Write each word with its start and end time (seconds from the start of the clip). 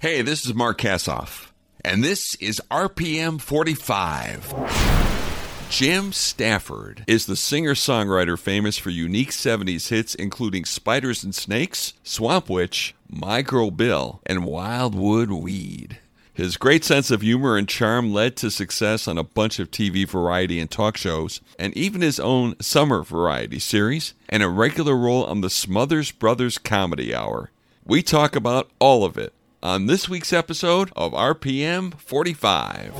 Hey, 0.00 0.22
this 0.22 0.46
is 0.46 0.54
Mark 0.54 0.78
Kassoff, 0.78 1.50
and 1.84 2.02
this 2.02 2.34
is 2.36 2.58
RPM 2.70 3.38
45. 3.38 5.68
Jim 5.68 6.14
Stafford 6.14 7.04
is 7.06 7.26
the 7.26 7.36
singer 7.36 7.74
songwriter 7.74 8.38
famous 8.38 8.78
for 8.78 8.88
unique 8.88 9.30
70s 9.30 9.90
hits 9.90 10.14
including 10.14 10.64
Spiders 10.64 11.22
and 11.22 11.34
Snakes, 11.34 11.92
Swamp 12.02 12.48
Witch, 12.48 12.94
My 13.10 13.42
Girl 13.42 13.70
Bill, 13.70 14.22
and 14.24 14.46
Wildwood 14.46 15.30
Weed. 15.30 15.98
His 16.32 16.56
great 16.56 16.82
sense 16.82 17.10
of 17.10 17.20
humor 17.20 17.58
and 17.58 17.68
charm 17.68 18.10
led 18.10 18.38
to 18.38 18.50
success 18.50 19.06
on 19.06 19.18
a 19.18 19.22
bunch 19.22 19.58
of 19.58 19.70
TV 19.70 20.08
variety 20.08 20.60
and 20.60 20.70
talk 20.70 20.96
shows, 20.96 21.42
and 21.58 21.76
even 21.76 22.00
his 22.00 22.18
own 22.18 22.58
summer 22.58 23.02
variety 23.02 23.58
series, 23.58 24.14
and 24.30 24.42
a 24.42 24.48
regular 24.48 24.96
role 24.96 25.26
on 25.26 25.42
the 25.42 25.50
Smothers 25.50 26.10
Brothers 26.10 26.56
Comedy 26.56 27.14
Hour. 27.14 27.50
We 27.84 28.02
talk 28.02 28.34
about 28.34 28.70
all 28.78 29.04
of 29.04 29.18
it 29.18 29.34
on 29.62 29.86
this 29.86 30.08
week's 30.08 30.32
episode 30.32 30.90
of 30.96 31.12
RPM 31.12 31.94
45. 31.98 32.94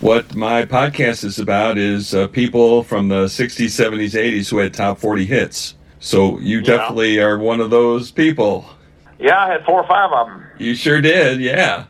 What 0.00 0.34
my 0.34 0.64
podcast 0.64 1.22
is 1.22 1.38
about 1.38 1.78
is 1.78 2.12
uh, 2.14 2.26
people 2.28 2.82
from 2.82 3.08
the 3.08 3.26
60s, 3.26 3.66
70s, 3.66 4.14
80s 4.20 4.50
who 4.50 4.58
had 4.58 4.74
top 4.74 4.98
40 4.98 5.24
hits. 5.24 5.74
So 6.00 6.38
you 6.40 6.58
Yeah. 6.58 6.64
definitely 6.64 7.20
are 7.20 7.38
one 7.38 7.60
of 7.60 7.70
those 7.70 8.10
people. 8.10 8.64
Yeah, 9.20 9.38
I 9.44 9.46
had 9.52 9.64
four 9.64 9.80
or 9.82 9.86
five 9.86 10.10
of 10.10 10.26
them. 10.26 10.44
You 10.58 10.74
sure 10.74 11.00
did, 11.00 11.40
yeah. 11.40 11.84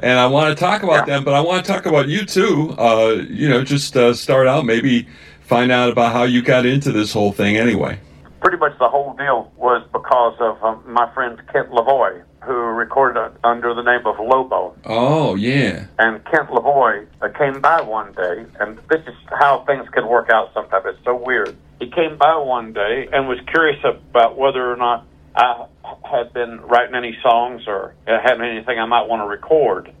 And 0.00 0.18
I 0.18 0.26
want 0.26 0.56
to 0.56 0.60
talk 0.60 0.82
about 0.82 1.06
Yeah. 1.06 1.16
them, 1.16 1.24
but 1.24 1.34
I 1.34 1.40
want 1.40 1.64
to 1.66 1.70
talk 1.70 1.84
about 1.84 2.08
you 2.08 2.24
too. 2.24 2.74
Uh, 2.78 3.22
you 3.28 3.48
know, 3.50 3.62
just 3.62 3.94
uh, 3.96 4.14
start 4.14 4.48
out, 4.48 4.64
maybe 4.64 5.06
find 5.42 5.70
out 5.70 5.90
about 5.90 6.12
how 6.14 6.22
you 6.22 6.40
got 6.40 6.64
into 6.64 6.90
this 6.90 7.12
whole 7.12 7.32
thing 7.32 7.58
anyway. 7.58 7.98
Pretty 8.40 8.56
much 8.56 8.72
the 8.78 8.88
whole 8.88 9.12
deal 9.18 9.52
was 9.58 9.82
because 9.92 10.34
of 10.40 10.62
um, 10.64 10.82
my 10.86 11.12
friend 11.12 11.38
Kent 11.52 11.70
Lavoie, 11.70 12.22
who 12.44 12.54
recorded 12.54 13.32
under 13.44 13.74
the 13.74 13.82
name 13.82 14.06
of 14.06 14.18
Lobo. 14.18 14.74
Oh, 14.84 15.34
yeah. 15.36 15.86
And 15.98 16.24
Kent 16.24 16.48
Lavoie 16.48 17.06
uh, 17.20 17.28
came 17.38 17.60
by 17.60 17.80
one 17.82 18.12
day, 18.12 18.46
and 18.60 18.78
this 18.90 19.00
is 19.06 19.14
how 19.26 19.64
things 19.66 19.88
can 19.90 20.08
work 20.08 20.28
out 20.30 20.50
sometimes. 20.52 20.84
It's 20.86 21.04
so 21.04 21.14
weird. 21.14 21.56
He 21.78 21.90
came 21.90 22.16
by 22.16 22.36
one 22.36 22.72
day 22.72 23.08
and 23.12 23.28
was 23.28 23.38
curious 23.46 23.78
about 23.84 24.36
whether 24.36 24.72
or 24.72 24.76
not 24.76 25.06
I 25.34 25.66
had 26.10 26.32
been 26.32 26.60
writing 26.60 26.94
any 26.94 27.16
songs 27.22 27.62
or 27.66 27.94
had 28.06 28.40
anything 28.40 28.78
I 28.78 28.86
might 28.86 29.08
want 29.08 29.22
to 29.22 29.26
record. 29.26 29.92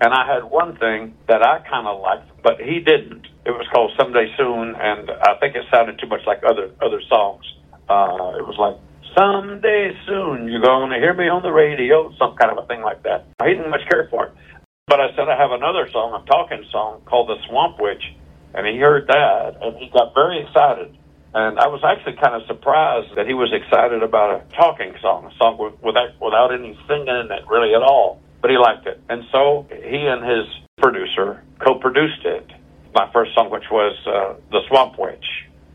And 0.00 0.12
I 0.12 0.26
had 0.26 0.44
one 0.44 0.76
thing 0.76 1.14
that 1.26 1.42
I 1.42 1.60
kind 1.60 1.86
of 1.86 2.00
liked, 2.00 2.28
but 2.42 2.60
he 2.60 2.80
didn't. 2.80 3.26
It 3.46 3.52
was 3.52 3.66
called 3.72 3.92
Someday 3.98 4.34
Soon, 4.36 4.74
and 4.74 5.10
I 5.10 5.36
think 5.40 5.56
it 5.56 5.64
sounded 5.70 5.98
too 5.98 6.06
much 6.06 6.20
like 6.26 6.42
other 6.44 6.70
other 6.82 7.00
songs. 7.08 7.44
Uh, 7.88 8.36
it 8.36 8.46
was 8.46 8.56
like 8.58 8.76
Someday 9.16 9.96
Soon, 10.04 10.46
you're 10.46 10.60
going 10.60 10.92
to 10.92 11.00
hear 11.00 11.14
me 11.14 11.24
on 11.32 11.40
the 11.40 11.48
radio, 11.48 12.12
some 12.20 12.36
kind 12.36 12.52
of 12.52 12.60
a 12.62 12.66
thing 12.68 12.82
like 12.82 13.02
that. 13.04 13.24
He 13.40 13.56
didn't 13.56 13.70
much 13.72 13.88
care 13.88 14.08
for 14.12 14.26
it. 14.26 14.32
But 14.86 15.00
I 15.00 15.08
said 15.16 15.32
I 15.32 15.40
have 15.40 15.56
another 15.56 15.88
song, 15.88 16.12
a 16.12 16.20
talking 16.28 16.60
song 16.70 17.00
called 17.08 17.32
The 17.32 17.40
Swamp 17.48 17.80
Witch, 17.80 18.04
and 18.52 18.68
he 18.68 18.76
heard 18.76 19.08
that 19.08 19.56
and 19.62 19.72
he 19.80 19.88
got 19.88 20.12
very 20.12 20.44
excited. 20.44 20.92
And 21.32 21.58
I 21.58 21.66
was 21.66 21.80
actually 21.80 22.20
kind 22.20 22.36
of 22.36 22.44
surprised 22.46 23.16
that 23.16 23.26
he 23.26 23.32
was 23.32 23.48
excited 23.56 24.04
about 24.04 24.36
a 24.36 24.44
talking 24.52 24.92
song, 25.00 25.24
a 25.24 25.32
song 25.40 25.56
with, 25.56 25.72
without 25.80 26.12
without 26.20 26.52
any 26.52 26.76
singing 26.84 27.08
in 27.08 27.32
it 27.32 27.48
really 27.48 27.72
at 27.72 27.80
all. 27.80 28.20
But 28.44 28.52
he 28.52 28.58
liked 28.60 28.86
it, 28.86 29.00
and 29.08 29.24
so 29.32 29.64
he 29.72 29.96
and 29.96 30.20
his 30.28 30.44
producer 30.76 31.42
co-produced 31.64 32.24
it. 32.24 32.52
My 32.94 33.08
first 33.12 33.32
song, 33.34 33.48
which 33.48 33.68
was 33.72 33.96
uh, 34.06 34.36
The 34.52 34.60
Swamp 34.68 35.00
Witch, 35.00 35.24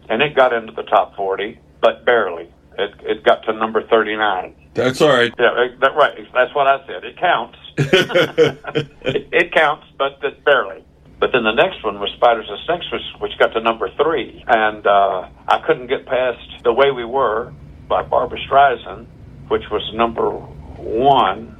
and 0.09 0.21
it 0.21 0.35
got 0.35 0.53
into 0.53 0.73
the 0.73 0.83
top 0.83 1.15
forty, 1.17 1.59
but 1.81 2.05
barely. 2.05 2.53
It 2.81 2.93
it 3.03 3.23
got 3.23 3.43
to 3.45 3.53
number 3.53 3.87
thirty 3.87 4.15
nine. 4.15 4.55
That's 4.73 5.01
all 5.01 5.09
right. 5.09 5.33
Yeah, 5.37 5.67
that, 5.79 5.95
right. 5.95 6.17
That's 6.33 6.53
what 6.55 6.67
I 6.67 6.85
said. 6.87 7.03
It 7.03 7.17
counts. 7.19 7.57
it, 7.77 9.27
it 9.31 9.53
counts, 9.53 9.85
but 9.97 10.19
it 10.23 10.43
barely. 10.45 10.83
But 11.21 11.31
then 11.33 11.43
the 11.43 11.53
next 11.53 11.83
one 11.83 11.99
was 11.99 12.09
Spiders 12.17 12.47
and 12.49 12.57
Snakes, 12.65 12.91
which, 12.91 13.01
which 13.19 13.37
got 13.37 13.53
to 13.53 13.61
number 13.61 13.91
three. 14.01 14.43
And 14.47 14.87
uh, 14.87 15.29
I 15.47 15.61
couldn't 15.67 15.85
get 15.85 16.07
past 16.07 16.63
The 16.63 16.73
Way 16.73 16.89
We 16.89 17.05
Were 17.05 17.53
by 17.87 18.01
Barbra 18.01 18.39
Streisand, 18.39 19.05
which 19.47 19.61
was 19.69 19.83
number 19.93 20.31
one. 20.31 21.57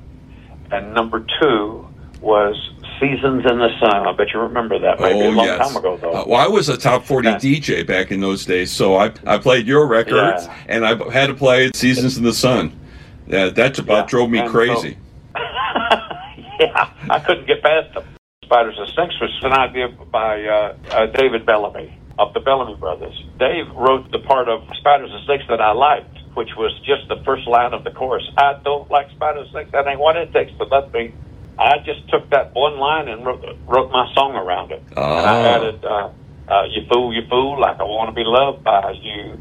And 0.71 0.95
number 0.95 1.23
two 1.39 1.87
was 2.21 2.55
Seasons 3.01 3.43
in 3.49 3.57
the 3.57 3.69
Sun. 3.79 4.07
I 4.07 4.11
bet 4.13 4.27
you 4.33 4.39
remember 4.39 4.77
that. 4.79 4.99
Maybe 4.99 5.25
a 5.25 5.31
long 5.31 5.45
yes. 5.45 5.67
time 5.67 5.75
ago, 5.75 5.97
though. 5.97 6.11
Uh, 6.11 6.23
well, 6.27 6.39
I 6.39 6.47
was 6.47 6.69
a 6.69 6.77
top 6.77 7.03
40 7.03 7.27
Yeah. 7.29 7.35
DJ 7.37 7.85
back 7.85 8.11
in 8.11 8.21
those 8.21 8.45
days, 8.45 8.71
so 8.71 8.95
I, 8.95 9.11
I 9.25 9.39
played 9.39 9.65
your 9.67 9.87
records, 9.87 10.45
Yeah. 10.45 10.55
and 10.69 10.85
I 10.85 10.95
had 11.11 11.27
to 11.27 11.33
play 11.33 11.71
Seasons 11.73 12.17
in 12.17 12.23
the 12.23 12.33
Sun. 12.33 12.71
Yeah, 13.27 13.49
that 13.49 13.79
about 13.79 14.03
Yeah, 14.03 14.05
drove 14.07 14.29
me 14.29 14.39
and 14.39 14.47
so- 14.47 14.53
crazy. 14.53 14.97
yeah, 15.35 16.89
I 17.09 17.19
couldn't 17.25 17.47
get 17.47 17.63
past 17.63 17.93
them. 17.95 18.03
Spiders 18.43 18.75
and 18.77 18.87
Snakes 18.89 19.15
was 19.19 19.31
an 19.43 19.53
idea 19.53 19.87
by 20.11 20.43
uh, 20.43 20.75
uh, 20.91 21.05
David 21.07 21.45
Bellamy 21.45 21.97
of 22.19 22.33
the 22.33 22.39
Bellamy 22.41 22.75
Brothers. 22.75 23.23
Dave 23.39 23.65
wrote 23.75 24.11
the 24.11 24.19
part 24.19 24.47
of 24.49 24.61
Spiders 24.77 25.09
and 25.11 25.23
Snakes 25.25 25.45
that 25.49 25.61
I 25.61 25.71
liked, 25.71 26.17
which 26.35 26.49
was 26.57 26.71
just 26.85 27.07
the 27.07 27.15
first 27.23 27.47
line 27.47 27.73
of 27.73 27.83
the 27.83 27.91
chorus. 27.91 28.23
I 28.37 28.59
don't 28.63 28.91
like 28.91 29.09
spiders 29.11 29.43
and 29.47 29.51
snakes. 29.51 29.71
That 29.71 29.87
ain't 29.87 29.99
what 29.99 30.17
it 30.17 30.31
takes 30.33 30.51
to 30.57 30.65
let 30.65 30.91
me. 30.93 31.13
I 31.61 31.77
just 31.85 32.09
took 32.09 32.29
that 32.31 32.55
one 32.55 32.77
line 32.79 33.07
and 33.07 33.25
wrote, 33.25 33.43
wrote 33.67 33.91
my 33.91 34.11
song 34.15 34.33
around 34.35 34.71
it. 34.71 34.81
And 34.89 34.97
I 35.27 35.35
Oh. 35.39 35.45
added, 35.55 35.85
uh, 35.85 36.09
uh, 36.49 36.63
"You 36.71 36.81
fool, 36.91 37.13
you 37.13 37.21
fool, 37.29 37.59
like 37.59 37.79
I 37.79 37.83
want 37.83 38.09
to 38.09 38.15
be 38.15 38.23
loved 38.25 38.63
by 38.63 38.91
you," 38.99 39.37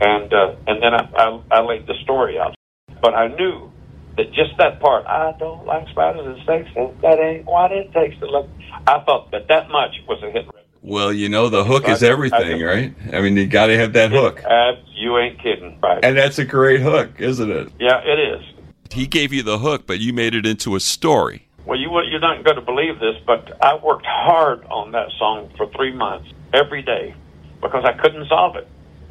and 0.00 0.32
uh, 0.32 0.54
and 0.68 0.82
then 0.82 0.94
I, 0.94 1.08
I, 1.16 1.40
I 1.50 1.60
laid 1.62 1.86
the 1.86 1.94
story 2.04 2.38
out. 2.38 2.54
But 3.02 3.14
I 3.14 3.28
knew 3.28 3.70
that 4.16 4.32
just 4.32 4.56
that 4.58 4.80
part, 4.80 5.04
I 5.06 5.32
don't 5.38 5.66
like 5.66 5.88
spiders 5.88 6.26
and 6.26 6.44
snakes, 6.44 6.70
and 6.76 6.90
that 7.02 7.18
ain't 7.18 7.44
what 7.46 7.72
it 7.72 7.92
takes 7.92 8.18
to 8.20 8.26
love. 8.26 8.48
I 8.86 9.00
thought 9.00 9.30
that 9.32 9.48
that 9.48 9.68
much 9.70 9.96
was 10.08 10.22
a 10.22 10.30
hit. 10.30 10.46
Well, 10.80 11.12
you 11.12 11.28
know, 11.28 11.48
the 11.48 11.64
hook 11.64 11.88
is 11.88 12.02
everything, 12.04 12.62
right? 12.62 12.94
I 13.12 13.20
mean, 13.20 13.36
you 13.36 13.46
got 13.46 13.66
to 13.66 13.76
have 13.76 13.92
that 13.94 14.12
hook. 14.12 14.42
Uh, 14.44 14.72
you 14.94 15.18
ain't 15.18 15.42
kidding, 15.42 15.78
right? 15.82 16.04
And 16.04 16.16
that's 16.16 16.38
a 16.38 16.44
great 16.44 16.80
hook, 16.80 17.20
isn't 17.20 17.50
it? 17.50 17.72
yeah, 17.80 18.00
it 18.04 18.18
is. 18.18 18.44
He 18.92 19.06
gave 19.06 19.32
you 19.32 19.42
the 19.42 19.58
hook, 19.58 19.86
but 19.86 19.98
you 19.98 20.12
made 20.12 20.34
it 20.34 20.46
into 20.46 20.74
a 20.76 20.80
story. 20.80 21.47
Well, 21.68 21.78
you 21.78 21.90
you're 22.08 22.18
not 22.18 22.42
going 22.44 22.56
to 22.56 22.62
believe 22.62 22.98
this, 22.98 23.16
but 23.26 23.62
I 23.62 23.76
worked 23.76 24.06
hard 24.06 24.64
on 24.70 24.92
that 24.92 25.10
song 25.18 25.52
for 25.58 25.66
three 25.76 25.92
months 25.92 26.32
every 26.54 26.80
day 26.80 27.14
because 27.60 27.84
I 27.84 27.92
couldn't 27.92 28.26
solve 28.26 28.56
it. 28.56 28.66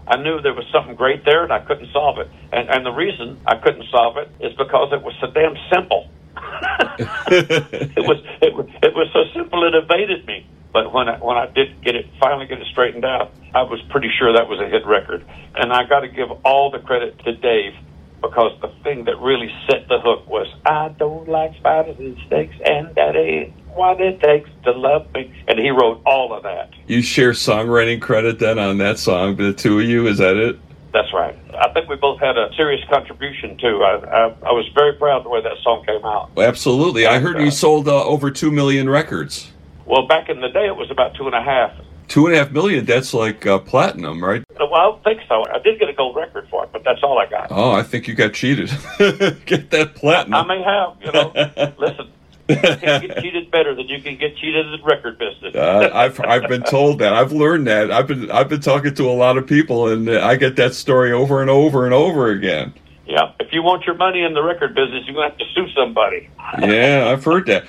I 0.08 0.18
knew 0.18 0.42
there 0.42 0.56
was 0.56 0.66
something 0.74 0.96
great 0.96 1.24
there, 1.24 1.44
and 1.44 1.54
I 1.54 1.60
couldn't 1.60 1.94
solve 1.94 2.18
it. 2.18 2.28
And 2.52 2.68
and 2.68 2.84
the 2.84 2.90
reason 2.90 3.40
I 3.46 3.58
couldn't 3.58 3.86
solve 3.92 4.18
it 4.18 4.32
is 4.40 4.58
because 4.58 4.92
it 4.92 5.04
was 5.04 5.14
so 5.22 5.30
damn 5.30 5.54
simple. 5.72 6.10
it 7.30 8.08
was 8.10 8.26
it 8.42 8.56
was 8.56 8.66
it 8.82 8.96
was 8.96 9.08
so 9.14 9.22
simple 9.38 9.62
it 9.68 9.76
evaded 9.76 10.26
me. 10.26 10.48
But 10.74 10.92
when 10.92 11.10
I 11.10 11.20
when 11.20 11.38
I 11.38 11.46
did 11.46 11.80
get 11.84 11.94
it 11.94 12.08
finally 12.20 12.48
get 12.48 12.58
it 12.58 12.66
straightened 12.72 13.06
out, 13.06 13.34
I 13.54 13.62
was 13.70 13.80
pretty 13.92 14.10
sure 14.18 14.34
that 14.34 14.50
was 14.50 14.60
a 14.60 14.68
hit 14.68 14.84
record. 14.88 15.24
And 15.54 15.72
I 15.72 15.84
got 15.84 16.00
to 16.00 16.08
give 16.08 16.32
all 16.44 16.72
the 16.72 16.80
credit 16.80 17.20
to 17.20 17.34
Dave 17.36 17.74
because 18.22 18.60
the 18.62 18.70
thing 18.84 19.06
that 19.06 19.20
really 19.20 19.52
set 19.70 19.88
the 19.88 20.00
hook 20.00 20.28
was 20.28 20.48
I 20.66 20.90
don't 20.98 21.28
like 21.28 21.56
spiders 21.58 21.98
and 22.00 22.18
snakes, 22.28 22.56
and 22.66 22.94
that 22.96 23.16
ain't 23.16 23.54
what 23.76 24.02
it 24.02 24.20
takes 24.22 24.50
to 24.64 24.72
love 24.72 25.12
me. 25.14 25.34
And 25.48 25.60
he 25.60 25.70
wrote 25.70 26.02
all 26.06 26.34
of 26.34 26.44
that. 26.44 26.72
You 26.88 27.02
share 27.02 27.32
songwriting 27.32 28.02
credit 28.02 28.40
then 28.40 28.60
on 28.60 28.80
that 28.80 29.00
song, 29.00 29.36
the 29.36 29.54
two 29.54 29.80
of 29.80 29.86
you, 29.86 30.08
is 30.08 30.18
that 30.18 30.36
it? 30.36 30.60
That's 30.94 31.14
right. 31.14 31.38
I 31.54 31.72
think 31.74 31.90
we 31.90 31.96
both 31.96 32.20
had 32.20 32.38
a 32.38 32.50
serious 32.56 32.84
contribution 32.90 33.58
too. 33.58 33.84
I, 33.84 33.98
I, 33.98 34.26
I 34.28 34.52
was 34.52 34.68
very 34.74 34.94
proud 34.94 35.18
of 35.18 35.24
the 35.26 35.30
way 35.30 35.42
that 35.44 35.58
song 35.62 35.86
came 35.86 36.04
out. 36.04 36.32
Absolutely. 36.38 37.06
I 37.06 37.20
heard 37.20 37.40
you 37.40 37.52
sold 37.52 37.88
uh, 37.88 38.04
over 38.04 38.32
two 38.32 38.52
million 38.52 38.90
records. 38.90 39.52
Well, 39.86 40.08
back 40.08 40.30
in 40.30 40.42
the 40.42 40.50
day, 40.50 40.66
it 40.66 40.76
was 40.76 40.90
about 40.90 41.16
two 41.16 41.28
and 41.28 41.36
a 41.36 41.42
half. 41.42 41.72
Two 42.08 42.26
and 42.28 42.36
a 42.36 42.38
half 42.40 42.52
million, 42.52 42.86
that's 42.86 43.14
like 43.14 43.46
uh, 43.46 43.60
platinum, 43.60 44.24
right? 44.24 44.44
Well, 44.58 44.74
I 44.74 44.84
don't 44.84 45.04
think 45.04 45.22
so. 45.28 45.44
I 45.54 45.60
did 45.60 45.80
get 45.80 45.90
a 45.90 45.94
gold 45.94 46.16
record 46.16 46.48
for 46.50 46.64
it, 46.64 46.70
but 46.72 46.84
that's 46.86 47.04
all 47.04 47.20
I 47.20 47.26
got. 47.30 47.48
Oh, 47.52 47.72
I 47.72 47.84
think 47.84 48.08
you 48.08 48.14
got 48.16 48.34
cheated. 48.34 48.70
Get 49.46 49.70
that 49.72 49.94
platinum. 49.96 50.34
I 50.34 50.44
may 50.48 50.64
have, 50.64 50.96
you 51.02 51.12
know. 51.12 51.32
Listen, 51.78 52.08
you 52.50 52.56
can 52.56 53.02
get 53.02 53.22
cheated 53.22 53.52
better 53.52 53.76
than 53.76 53.88
you 53.90 54.02
can 54.02 54.16
get 54.18 54.38
cheated 54.38 54.66
in 54.66 54.72
the 54.72 54.84
record 54.86 55.18
business. 55.20 55.54
Uh, 55.54 55.90
I've 55.94 56.18
I've 56.22 56.48
been 56.48 56.64
told 56.64 57.00
that. 57.00 57.12
I've 57.14 57.34
learned 57.34 57.68
that. 57.68 57.92
I've 57.92 58.08
been 58.08 58.32
I've 58.32 58.48
been 58.48 58.62
talking 58.62 58.94
to 58.96 59.04
a 59.10 59.12
lot 59.12 59.38
of 59.38 59.46
people, 59.46 59.90
and 59.90 60.08
uh, 60.08 60.26
I 60.26 60.38
get 60.38 60.56
that 60.56 60.74
story 60.74 61.12
over 61.12 61.42
and 61.42 61.50
over 61.50 61.84
and 61.84 61.94
over 61.94 62.30
again. 62.32 62.74
yeah. 63.06 63.34
If 63.42 63.52
you 63.52 63.62
want 63.64 63.86
your 63.86 63.96
money 63.96 64.22
in 64.24 64.34
the 64.34 64.42
record 64.44 64.74
business, 64.76 65.04
you're 65.06 65.16
going 65.16 65.30
to 65.30 65.38
have 65.38 65.38
to 65.40 65.46
sue 65.54 65.68
somebody. 65.76 66.30
Yeah, 66.60 67.10
I've 67.12 67.24
heard 67.26 67.46
that. 67.48 67.66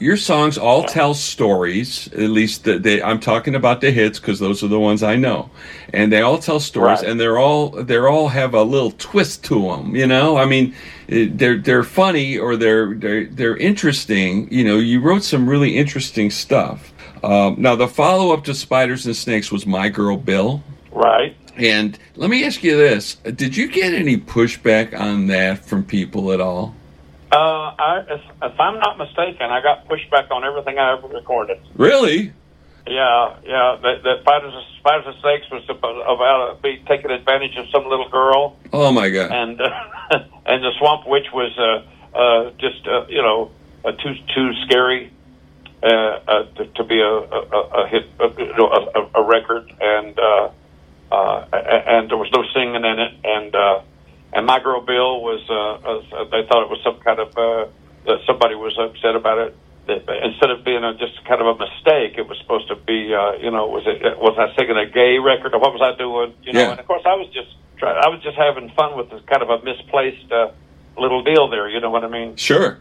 Your 0.00 0.16
songs 0.16 0.56
all 0.56 0.84
tell 0.84 1.12
stories. 1.12 2.08
At 2.14 2.30
least 2.30 2.64
the, 2.64 2.78
they, 2.78 3.02
I'm 3.02 3.20
talking 3.20 3.54
about 3.54 3.82
the 3.82 3.90
hits 3.90 4.18
because 4.18 4.38
those 4.38 4.64
are 4.64 4.68
the 4.68 4.80
ones 4.80 5.02
I 5.02 5.16
know, 5.16 5.50
and 5.92 6.10
they 6.10 6.22
all 6.22 6.38
tell 6.38 6.58
stories, 6.58 7.00
Right. 7.00 7.08
and 7.10 7.20
they're 7.20 7.38
all 7.38 7.68
they're 7.68 8.08
all 8.08 8.28
have 8.28 8.54
a 8.54 8.62
little 8.62 8.92
twist 8.92 9.44
to 9.44 9.60
them. 9.68 9.94
You 9.94 10.06
know, 10.06 10.38
I 10.38 10.46
mean, 10.46 10.74
eh, 11.10 11.28
they're 11.30 11.58
they're 11.58 11.84
funny 11.84 12.38
or 12.38 12.56
they're 12.56 12.94
they're 12.94 13.26
they're 13.26 13.56
interesting. 13.58 14.50
You 14.50 14.64
know, 14.64 14.78
you 14.78 15.00
wrote 15.02 15.22
some 15.22 15.46
really 15.48 15.76
interesting 15.76 16.30
stuff. 16.30 16.92
Um, 17.22 17.56
now, 17.58 17.76
the 17.76 17.86
follow 17.86 18.32
up 18.32 18.44
to 18.44 18.54
Spiders 18.54 19.04
and 19.04 19.14
Snakes 19.14 19.52
was 19.52 19.66
My 19.66 19.90
Girl 19.90 20.16
Bill. 20.16 20.62
Right. 20.90 21.36
And 21.58 21.98
let 22.16 22.30
me 22.30 22.46
ask 22.46 22.64
you 22.64 22.74
this: 22.74 23.16
Did 23.16 23.54
you 23.54 23.68
get 23.68 23.92
any 23.92 24.16
pushback 24.16 24.98
on 24.98 25.26
that 25.26 25.62
from 25.62 25.84
people 25.84 26.32
at 26.32 26.40
all? 26.40 26.74
Uh, 27.32 27.74
I, 27.78 28.04
if, 28.08 28.20
if 28.42 28.60
I'm 28.60 28.78
not 28.80 28.98
mistaken, 28.98 29.50
I 29.50 29.60
got 29.62 29.86
pushback 29.88 30.30
on 30.30 30.44
everything 30.44 30.78
I 30.78 30.96
ever 30.96 31.06
recorded. 31.06 31.60
Really? 31.76 32.32
Yeah, 32.86 33.36
yeah. 33.44 33.76
That, 33.82 34.02
that 34.02 34.16
Spiders, 34.22 34.52
Spiders 34.80 35.06
and 35.06 35.16
Snakes 35.20 35.50
was 35.50 35.62
about, 35.68 36.00
about 36.02 36.50
uh, 36.50 36.60
be 36.60 36.82
taking 36.88 37.10
advantage 37.12 37.56
of 37.56 37.66
some 37.70 37.86
little 37.86 38.08
girl, 38.08 38.56
Oh 38.72 38.90
my 38.90 39.10
god. 39.10 39.30
and 39.30 39.60
uh, 39.60 39.68
and 40.46 40.64
the 40.64 40.72
Swamp 40.78 41.06
Witch 41.06 41.26
was 41.32 41.52
uh, 41.56 42.18
uh, 42.18 42.50
just 42.58 42.86
uh, 42.88 43.06
you 43.08 43.22
know 43.22 43.52
uh, 43.84 43.92
too 43.92 44.14
too 44.34 44.50
scary 44.66 45.12
uh, 45.82 45.86
uh, 45.86 46.44
to, 46.56 46.66
to 46.66 46.84
be 46.84 47.00
a, 47.00 47.06
a, 47.06 47.84
a 47.84 47.88
hit, 47.88 48.06
a, 48.18 48.28
you 48.38 48.56
know, 48.56 48.68
a, 48.68 49.20
a 49.22 49.26
record, 49.26 49.72
and 49.80 50.18
uh, 50.18 50.50
uh, 51.12 51.44
and 51.52 52.10
there 52.10 52.18
was 52.18 52.30
no 52.34 52.42
singing 52.54 52.84
in 52.84 52.98
it, 52.98 53.12
and 53.24 53.54
uh, 53.54 53.80
and 54.32 54.46
My 54.46 54.60
Girl 54.60 54.80
Bill 54.80 55.20
was 55.22 55.40
uh, 55.48 56.16
uh, 56.16 56.24
they 56.30 56.46
thought 56.48 56.62
it 56.64 56.70
was 56.70 56.80
some 56.84 56.98
kind 57.00 57.18
of 57.20 57.28
uh, 57.36 57.70
that 58.06 58.18
somebody 58.26 58.54
was 58.54 58.76
upset 58.78 59.14
about 59.16 59.38
it. 59.38 59.56
That 59.86 60.04
instead 60.22 60.50
of 60.50 60.64
being 60.64 60.84
a, 60.84 60.94
just 60.94 61.24
kind 61.24 61.40
of 61.40 61.48
a 61.48 61.58
mistake, 61.58 62.14
it 62.18 62.28
was 62.28 62.38
supposed 62.40 62.68
to 62.68 62.76
be 62.76 63.12
uh, 63.14 63.32
you 63.42 63.50
know 63.50 63.66
was 63.66 63.82
it 63.86 64.18
was 64.18 64.36
I 64.38 64.54
singing 64.56 64.76
a 64.76 64.86
gay 64.86 65.18
record 65.18 65.54
or 65.54 65.58
what 65.60 65.72
was 65.72 65.82
I 65.82 65.96
doing? 65.98 66.34
You 66.42 66.52
know, 66.52 66.60
Yeah. 66.60 66.70
and 66.72 66.80
of 66.80 66.86
course 66.86 67.02
I 67.04 67.14
was 67.14 67.26
just 67.32 67.48
try 67.78 67.90
I 67.92 68.08
was 68.08 68.22
just 68.22 68.36
having 68.36 68.70
fun 68.76 68.96
with 68.96 69.10
this 69.10 69.22
kind 69.26 69.42
of 69.42 69.50
a 69.50 69.64
misplaced 69.64 70.30
uh, 70.30 70.50
little 70.98 71.22
deal 71.24 71.48
there. 71.48 71.68
You 71.68 71.80
know 71.80 71.90
what 71.90 72.04
I 72.04 72.08
mean? 72.08 72.36
Sure. 72.36 72.78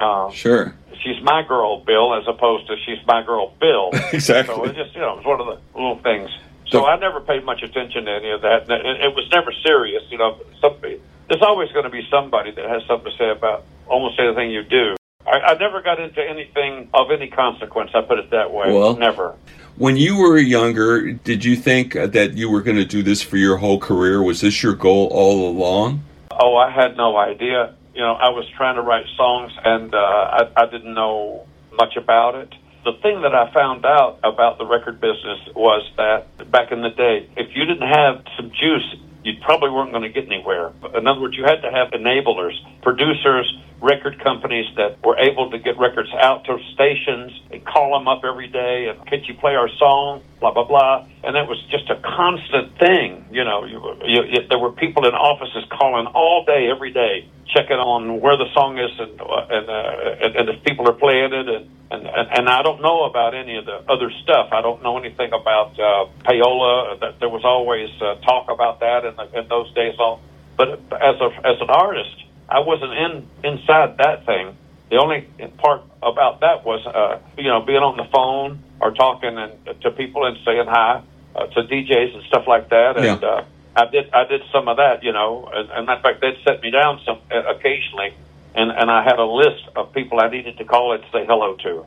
Uh, 0.00 0.30
Sure. 0.32 0.74
she's 1.04 1.22
my 1.22 1.42
girl, 1.46 1.80
Bill, 1.84 2.14
as 2.14 2.24
opposed 2.26 2.66
to 2.68 2.76
she's 2.84 2.98
my 3.06 3.22
girl, 3.22 3.54
Bill. 3.60 3.90
Exactly. 4.12 4.54
So 4.54 4.64
it 4.64 4.74
just, 4.74 4.94
you 4.94 5.00
know, 5.00 5.12
it 5.12 5.16
was 5.18 5.26
one 5.26 5.40
of 5.40 5.46
the 5.46 5.78
little 5.78 5.98
things. 6.02 6.30
So 6.70 6.86
I 6.86 6.98
never 6.98 7.20
paid 7.20 7.44
much 7.44 7.62
attention 7.62 8.04
to 8.04 8.10
any 8.12 8.30
of 8.30 8.42
that. 8.42 8.70
and 8.70 9.02
It, 9.02 9.14
was 9.14 9.28
never 9.32 9.52
serious, 9.64 10.02
you 10.10 10.18
know. 10.18 10.38
Somebody, 10.60 11.00
there's 11.28 11.42
always 11.42 11.70
going 11.72 11.84
to 11.84 11.90
be 11.90 12.06
somebody 12.10 12.52
that 12.52 12.68
has 12.68 12.82
something 12.86 13.10
to 13.10 13.18
say 13.18 13.30
about 13.30 13.64
almost 13.88 14.18
anything 14.18 14.50
you 14.50 14.62
do. 14.62 14.96
I, 15.26 15.40
I 15.40 15.54
never 15.58 15.82
got 15.82 16.00
into 16.00 16.22
anything 16.22 16.88
of 16.94 17.10
any 17.10 17.28
consequence. 17.28 17.90
I 17.94 18.02
put 18.02 18.18
it 18.18 18.30
that 18.30 18.52
way. 18.52 18.72
Well- 18.72 18.96
never. 18.96 19.34
When 19.76 19.96
you 19.96 20.18
were 20.18 20.36
younger, 20.36 21.12
did 21.12 21.42
you 21.42 21.56
think 21.56 21.94
that 21.94 22.34
you 22.34 22.50
were 22.50 22.60
going 22.60 22.76
to 22.76 22.84
do 22.84 23.02
this 23.02 23.22
for 23.22 23.38
your 23.38 23.56
whole 23.56 23.78
career? 23.78 24.22
Was 24.22 24.42
this 24.42 24.62
your 24.62 24.74
goal 24.74 25.08
all 25.10 25.48
along? 25.48 26.04
Oh, 26.30 26.56
I 26.56 26.70
had 26.70 26.98
no 26.98 27.16
idea. 27.16 27.74
You 27.94 28.02
know, 28.02 28.12
I 28.12 28.28
was 28.28 28.46
trying 28.58 28.74
to 28.74 28.82
write 28.82 29.06
songs, 29.16 29.52
and 29.64 29.94
uh, 29.94 29.98
I, 29.98 30.50
I 30.54 30.66
didn't 30.66 30.92
know 30.92 31.46
much 31.72 31.96
about 31.96 32.34
it. 32.34 32.52
The 32.84 32.92
thing 33.02 33.20
that 33.22 33.34
I 33.34 33.52
found 33.52 33.84
out 33.84 34.20
about 34.24 34.56
the 34.56 34.64
record 34.64 35.00
business 35.00 35.38
was 35.54 35.88
that 35.96 36.50
back 36.50 36.72
in 36.72 36.80
the 36.80 36.90
day, 36.90 37.28
if 37.36 37.54
you 37.54 37.64
didn't 37.66 37.88
have 37.88 38.24
some 38.36 38.50
juice, 38.50 38.96
you 39.22 39.34
probably 39.42 39.68
weren't 39.68 39.92
going 39.92 40.02
to 40.02 40.08
get 40.08 40.24
anywhere. 40.24 40.72
In 40.94 41.06
other 41.06 41.20
words, 41.20 41.36
you 41.36 41.44
had 41.44 41.60
to 41.60 41.70
have 41.70 41.88
enablers, 41.92 42.56
producers, 42.80 43.52
record 43.82 44.22
companies 44.22 44.66
that 44.76 45.02
were 45.04 45.18
able 45.18 45.50
to 45.50 45.58
get 45.58 45.78
records 45.78 46.08
out 46.20 46.44
to 46.44 46.58
stations 46.74 47.32
and 47.50 47.64
call 47.64 47.98
them 47.98 48.08
up 48.08 48.22
every 48.24 48.48
day 48.48 48.88
and 48.88 49.06
could 49.08 49.26
you 49.26 49.34
play 49.34 49.54
our 49.54 49.68
song, 49.78 50.22
blah 50.38 50.52
blah 50.52 50.64
blah. 50.64 51.06
And 51.24 51.36
it 51.36 51.48
was 51.48 51.62
just 51.70 51.88
a 51.90 51.96
constant 51.96 52.78
thing. 52.78 53.24
You 53.30 53.44
know, 53.44 53.64
you, 53.64 53.80
you, 54.04 54.22
you, 54.24 54.48
there 54.48 54.58
were 54.58 54.72
people 54.72 55.06
in 55.06 55.14
offices 55.14 55.64
calling 55.70 56.06
all 56.06 56.44
day, 56.44 56.68
every 56.70 56.92
day, 56.92 57.28
checking 57.54 57.76
on 57.76 58.20
where 58.20 58.36
the 58.36 58.52
song 58.52 58.78
is 58.78 58.90
and 58.98 59.20
uh, 59.20 59.46
and, 59.50 59.68
uh, 59.68 60.24
and 60.24 60.36
and 60.36 60.48
if 60.48 60.64
people 60.64 60.88
are 60.88 60.96
playing 60.96 61.32
it. 61.32 61.48
And, 61.48 61.70
and 61.90 62.06
and 62.06 62.28
and 62.38 62.48
I 62.48 62.62
don't 62.62 62.80
know 62.80 63.04
about 63.04 63.34
any 63.34 63.56
of 63.56 63.66
the 63.66 63.82
other 63.90 64.10
stuff. 64.22 64.50
I 64.52 64.62
don't 64.62 64.82
know 64.82 64.96
anything 64.98 65.32
about 65.32 65.78
uh, 65.78 66.06
payola. 66.24 67.00
That 67.00 67.20
there 67.20 67.28
was 67.28 67.44
always 67.44 67.90
uh, 68.00 68.14
talk 68.16 68.50
about 68.50 68.80
that 68.80 69.04
in, 69.04 69.16
the, 69.16 69.40
in 69.40 69.48
those 69.48 69.72
days. 69.74 69.94
All, 69.98 70.20
but 70.56 70.68
as 70.70 71.16
a 71.20 71.30
as 71.44 71.60
an 71.60 71.70
artist, 71.70 72.16
I 72.48 72.60
wasn't 72.60 72.92
in 72.92 73.28
inside 73.44 73.98
that 73.98 74.26
thing. 74.26 74.56
The 74.90 74.96
only 74.98 75.28
part 75.58 75.82
about 76.02 76.40
that 76.40 76.64
was, 76.64 76.84
uh, 76.84 77.20
you 77.38 77.48
know, 77.48 77.60
being 77.60 77.78
on 77.78 77.96
the 77.96 78.04
phone 78.12 78.58
or 78.80 78.90
talking 78.92 79.38
and, 79.38 79.52
to 79.82 79.90
people 79.92 80.24
and 80.26 80.36
saying 80.44 80.66
hi 80.66 81.02
uh, 81.36 81.46
to 81.46 81.62
DJs 81.62 82.14
and 82.14 82.24
stuff 82.24 82.44
like 82.48 82.70
that. 82.70 82.96
And 82.96 83.22
Yeah. 83.22 83.28
uh, 83.28 83.44
I 83.76 83.86
did 83.86 84.10
I 84.12 84.24
did 84.24 84.42
some 84.52 84.66
of 84.66 84.78
that, 84.78 85.04
you 85.04 85.12
know. 85.12 85.48
And, 85.52 85.70
and 85.70 85.86
matter 85.86 85.98
of 85.98 86.02
fact, 86.02 86.20
they'd 86.20 86.42
set 86.44 86.60
me 86.60 86.70
down 86.72 87.00
some 87.06 87.18
uh, 87.30 87.54
occasionally, 87.54 88.14
and 88.54 88.70
and 88.70 88.90
I 88.90 89.04
had 89.04 89.18
a 89.18 89.24
list 89.26 89.62
of 89.76 89.92
people 89.92 90.20
I 90.20 90.28
needed 90.30 90.58
to 90.58 90.64
call 90.64 90.92
and 90.94 91.02
say 91.12 91.26
hello 91.26 91.56
to, 91.56 91.86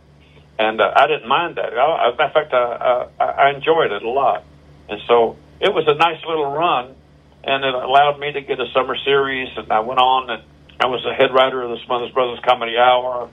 and 0.60 0.82
uh, 0.82 0.92
I 0.96 1.08
didn't 1.08 1.28
mind 1.28 1.58
that. 1.58 1.74
I, 1.74 1.82
I- 1.82 2.12
matter 2.12 2.24
of 2.26 2.34
fact, 2.34 2.54
I, 2.54 3.08
I, 3.20 3.26
I 3.26 3.50
enjoyed 3.56 3.92
it 3.92 4.04
a 4.04 4.10
lot, 4.10 4.46
and 4.90 5.02
so 5.08 5.38
it 5.60 5.74
was 5.74 5.86
a 5.88 5.96
nice 5.96 6.24
little 6.28 6.52
run, 6.52 6.96
and 7.44 7.64
it 7.66 7.74
allowed 7.74 8.20
me 8.20 8.32
to 8.34 8.42
get 8.42 8.60
a 8.60 8.68
summer 8.74 8.96
series, 9.06 9.50
and 9.58 9.72
I 9.72 9.80
went 9.82 10.00
on 10.00 10.30
and 10.30 10.44
I 10.80 10.88
was 10.88 11.06
a 11.06 11.14
head 11.14 11.34
writer 11.34 11.62
of 11.64 11.70
the 11.72 11.80
Smothers 11.86 12.12
Brothers 12.12 12.40
Comedy 12.46 12.78
Hour. 12.78 13.30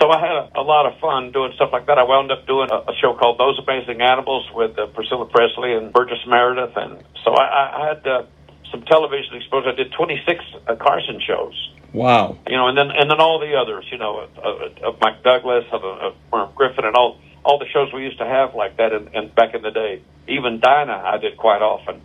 So 0.00 0.10
I 0.10 0.20
had 0.20 0.32
a, 0.56 0.60
a 0.60 0.64
lot 0.64 0.86
of 0.86 0.98
fun 1.00 1.32
doing 1.32 1.52
stuff 1.56 1.70
like 1.72 1.86
that. 1.86 1.98
I 1.98 2.04
wound 2.04 2.32
up 2.32 2.46
doing 2.46 2.68
a, 2.70 2.76
a 2.90 2.94
show 3.00 3.14
called 3.14 3.38
Those 3.38 3.58
Amazing 3.60 4.00
Animals 4.02 4.48
with 4.54 4.78
uh, 4.78 4.86
Priscilla 4.88 5.26
Presley 5.26 5.74
and 5.74 5.92
Burgess 5.92 6.20
Meredith, 6.26 6.76
and 6.76 7.02
so 7.24 7.32
I, 7.34 7.44
I 7.82 7.88
had 7.94 8.06
uh, 8.06 8.22
some 8.70 8.82
television 8.82 9.36
exposure. 9.36 9.70
I 9.70 9.74
did 9.76 9.92
26 9.92 10.44
uh, 10.68 10.76
Carson 10.76 11.20
shows, 11.26 11.54
Wow. 11.92 12.38
you 12.46 12.56
know, 12.56 12.68
and 12.68 12.78
then 12.78 12.90
and 12.90 13.10
then 13.10 13.20
all 13.20 13.40
the 13.40 13.54
others, 13.56 13.84
you 13.90 13.98
know, 13.98 14.28
uh, 14.38 14.88
of 14.88 15.00
Mike 15.00 15.22
Douglas, 15.22 15.64
of, 15.72 15.84
of 15.84 16.14
Merv 16.32 16.54
Griffin, 16.54 16.84
and 16.84 16.94
all 16.94 17.18
all 17.44 17.58
the 17.58 17.66
shows 17.66 17.92
we 17.92 18.02
used 18.02 18.18
to 18.18 18.26
have 18.26 18.54
like 18.54 18.76
that, 18.76 18.92
in, 18.92 19.08
in 19.08 19.28
back 19.28 19.54
in 19.54 19.62
the 19.62 19.70
day. 19.70 20.02
Even 20.28 20.60
Dinah, 20.60 21.02
I 21.04 21.18
did 21.18 21.36
quite 21.36 21.62
often. 21.62 22.00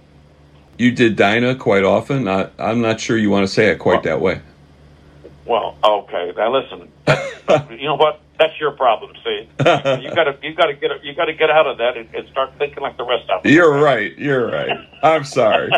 You 0.78 0.92
did 0.92 1.16
Dinah 1.16 1.56
quite 1.56 1.84
often. 1.84 2.28
I, 2.28 2.50
I'm 2.58 2.82
not 2.82 3.00
sure 3.00 3.18
you 3.18 3.30
want 3.30 3.48
to 3.48 3.54
say 3.54 3.68
it 3.70 3.80
quite 3.80 4.04
that 4.04 4.20
way. 4.20 4.42
Well, 5.46 5.78
okay. 5.84 6.34
Now 6.36 6.54
listen, 6.54 6.92
you 7.78 7.86
know 7.86 7.96
what? 7.96 8.22
That's 8.38 8.60
your 8.60 8.72
problem. 8.72 9.14
See, 9.24 9.48
you 9.60 10.16
gotta 10.16 10.38
you 10.42 10.54
gotta 10.56 10.74
get 10.74 11.04
you 11.04 11.14
gotta 11.14 11.34
get 11.34 11.50
out 11.50 11.68
of 11.68 11.78
that 11.78 11.96
and, 11.96 12.14
and 12.14 12.28
start 12.30 12.52
thinking 12.58 12.82
like 12.82 12.98
the 12.98 13.06
rest 13.06 13.30
of 13.30 13.44
them. 13.44 13.52
You're 13.52 13.80
right. 13.80 14.18
You're 14.18 14.52
right. 14.52 14.78
I'm 15.04 15.24
sorry. 15.24 15.72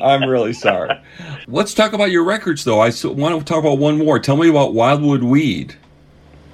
I'm 0.00 0.28
really 0.28 0.52
sorry. 0.52 0.90
Let's 1.46 1.74
talk 1.74 1.92
about 1.92 2.10
your 2.10 2.24
records, 2.24 2.64
though. 2.64 2.80
I 2.80 2.90
want 3.04 3.38
to 3.38 3.44
talk 3.44 3.58
about 3.58 3.78
one 3.78 3.98
more. 3.98 4.18
Tell 4.18 4.36
me 4.36 4.48
about 4.48 4.72
Wildwood 4.72 5.22
Weed. 5.22 5.76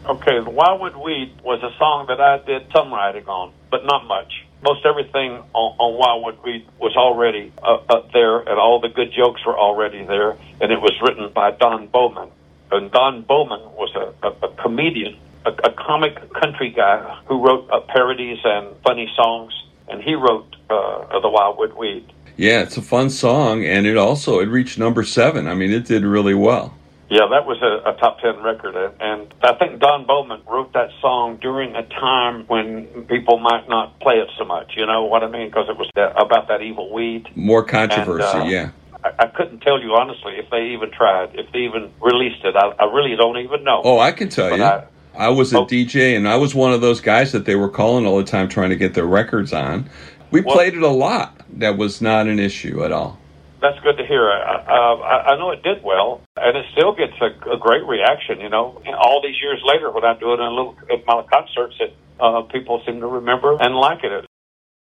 Okay, 0.05 0.41
Wildwood 0.41 0.97
Weed 0.97 1.33
was 1.45 1.63
a 1.63 1.77
song 1.79 2.07
that 2.09 2.21
I 2.21 2.39
did 2.45 2.67
some 2.75 2.93
writing 2.93 3.27
on, 3.27 3.53
but 3.71 3.85
not 3.85 4.07
much. 4.07 4.45
Most 4.63 4.85
everything 4.85 5.31
on, 5.53 5.77
on 5.79 5.97
Wildwood 5.97 6.43
Weed 6.43 6.67
was 6.81 6.97
already 6.97 7.53
uh, 7.63 7.77
up 7.89 8.13
there, 8.13 8.41
and 8.41 8.59
all 8.59 8.81
the 8.81 8.89
good 8.89 9.13
jokes 9.13 9.45
were 9.47 9.57
already 9.57 10.05
there. 10.05 10.33
And 10.61 10.73
it 10.73 10.81
was 10.81 10.93
written 11.01 11.31
by 11.33 11.53
Don 11.53 11.87
Bowman. 11.87 12.31
And 12.73 12.91
Don 12.91 13.23
Bowman 13.23 13.61
was 13.73 13.95
a, 13.95 14.27
a, 14.27 14.49
a 14.49 14.57
comedian, 14.57 15.17
a, 15.47 15.51
a 15.51 15.73
comic 15.73 16.33
country 16.33 16.71
guy 16.71 17.21
who 17.27 17.45
wrote 17.47 17.71
uh, 17.71 17.81
parodies 17.81 18.39
and 18.43 18.75
funny 18.83 19.09
songs. 19.15 19.53
And 19.91 20.03
he 20.03 20.15
wrote 20.15 20.57
uh, 20.71 21.21
the 21.21 21.29
Wildwood 21.29 21.75
Weed. 21.75 22.13
Yeah, 22.37 22.63
it's 22.63 22.77
a 22.77 22.83
fun 22.83 23.11
song, 23.11 23.65
and 23.65 23.87
it 23.87 23.97
also 23.97 24.41
it 24.41 24.47
reached 24.47 24.79
number 24.79 25.05
seven. 25.05 25.47
I 25.47 25.55
mean, 25.55 25.73
it 25.73 25.85
did 25.85 26.05
really 26.05 26.35
well. 26.35 26.75
Yeah, 27.11 27.27
that 27.29 27.45
was 27.45 27.61
a, 27.61 27.91
a 27.91 27.95
top 27.99 28.21
ten 28.21 28.41
record, 28.41 28.77
and, 28.77 28.95
and 29.01 29.35
I 29.43 29.55
think 29.55 29.81
Don 29.81 30.07
Bowman 30.07 30.43
wrote 30.49 30.73
that 30.75 30.91
song 31.01 31.39
during 31.43 31.75
a 31.75 31.83
time 31.83 32.47
when 32.47 32.87
people 33.09 33.39
might 33.41 33.69
not 33.69 33.99
play 33.99 34.15
it 34.15 34.29
so 34.39 34.45
much. 34.45 34.75
You 34.77 34.87
know 34.87 35.03
what 35.05 35.25
I 35.25 35.29
mean? 35.29 35.49
Because 35.49 35.69
it 35.69 35.77
was 35.77 35.91
that, 35.97 36.13
about 36.13 36.47
that 36.49 36.63
evil 36.63 36.93
weed. 36.93 37.29
More 37.35 37.65
controversy, 37.65 38.39
And, 38.39 38.43
uh, 38.43 38.47
yeah. 38.47 38.71
I, 39.03 39.25
I 39.25 39.27
couldn't 39.27 39.59
tell 39.61 39.83
you 39.83 39.95
honestly 39.95 40.35
if 40.37 40.49
they 40.51 40.69
even 40.69 40.93
tried, 40.93 41.35
if 41.35 41.51
they 41.53 41.61
even 41.61 41.91
released 42.01 42.45
it. 42.45 42.55
I, 42.55 42.69
I 42.79 42.85
really 42.85 43.17
don't 43.17 43.39
even 43.39 43.65
know. 43.65 43.83
Oh, 43.85 43.99
I 43.99 44.13
can 44.13 44.29
tell 44.29 44.51
But 44.51 44.59
you. 44.61 44.65
I- 44.65 44.85
I 45.17 45.29
was 45.29 45.53
a 45.53 45.59
Oh. 45.61 45.67
DJ, 45.67 46.15
and 46.17 46.27
I 46.29 46.37
was 46.37 46.55
one 46.55 46.73
of 46.73 46.81
those 46.81 47.01
guys 47.01 47.33
that 47.33 47.45
they 47.45 47.57
were 47.57 47.69
calling 47.69 48.07
all 48.07 48.17
the 48.19 48.25
time 48.25 48.49
trying 48.49 48.71
to 48.71 48.77
get 48.77 48.95
their 48.95 49.07
records 49.07 49.53
on. 49.53 49.89
We 50.31 50.41
Well- 50.41 50.55
played 50.55 50.75
it 50.75 50.83
a 50.83 50.89
lot. 50.89 51.35
That 51.59 51.77
was 51.77 52.01
not 52.01 52.27
an 52.27 52.39
issue 52.39 52.85
at 52.85 52.93
all. 52.93 53.19
That's 53.61 53.79
good 53.81 53.99
to 53.99 54.07
hear. 54.07 54.27
I, 54.31 54.63
I, 54.67 55.33
I 55.33 55.37
know 55.39 55.51
it 55.51 55.63
did 55.63 55.83
well, 55.83 56.23
and 56.41 56.57
it 56.57 56.65
still 56.73 56.93
gets 56.93 57.13
a, 57.21 57.27
a 57.51 57.59
great 57.59 57.85
reaction. 57.85 58.41
You 58.41 58.49
know, 58.49 58.81
all 58.99 59.21
these 59.23 59.37
years 59.43 59.61
later, 59.65 59.91
when 59.91 60.03
I'm 60.05 60.19
doing 60.19 60.41
a 60.41 60.49
little 60.49 60.75
at 60.91 61.05
my 61.07 61.23
concerts, 61.31 61.77
it, 61.81 61.95
uh, 62.19 62.41
people 62.43 62.81
seem 62.87 63.01
to 63.01 63.07
remember 63.07 63.57
and 63.61 63.75
like 63.77 64.03
it. 64.03 64.25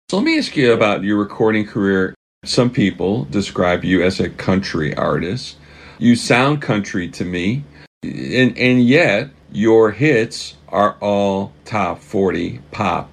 So 0.09 0.17
let 0.17 0.25
me 0.25 0.37
ask 0.39 0.55
you 0.57 0.73
about 0.73 1.03
your 1.03 1.17
recording 1.17 1.67
career. 1.67 2.15
Some 2.43 2.69
people 2.71 3.25
describe 3.25 3.83
you 3.83 4.01
as 4.01 4.19
a 4.19 4.29
country 4.29 4.95
artist. 4.95 5.57
You 5.99 6.15
sound 6.15 6.61
country 6.61 7.07
to 7.09 7.25
me, 7.25 7.63
and 8.05 8.57
and 8.57 8.83
yet 8.83 9.29
your 9.51 9.91
hits 9.91 10.55
are 10.69 10.95
all 11.01 11.53
top 11.63 12.01
40 12.01 12.59
pop 12.71 13.09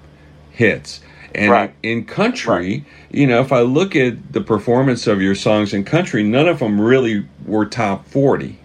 hits. 0.51 1.01
And 1.35 1.51
Right. 1.51 1.73
in 1.81 2.05
country, 2.05 2.85
you 3.11 3.25
know, 3.25 3.39
if 3.39 3.51
I 3.51 3.61
look 3.61 3.95
at 3.95 4.33
the 4.33 4.41
performance 4.41 5.07
of 5.07 5.21
your 5.21 5.33
songs 5.35 5.73
in 5.73 5.83
country, 5.83 6.23
none 6.23 6.47
of 6.47 6.59
them 6.59 6.79
really 6.79 7.25
were 7.45 7.65
top 7.65 8.05
40. 8.05 8.59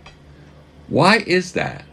Why 0.89 1.19
is 1.27 1.53
that? 1.53 1.85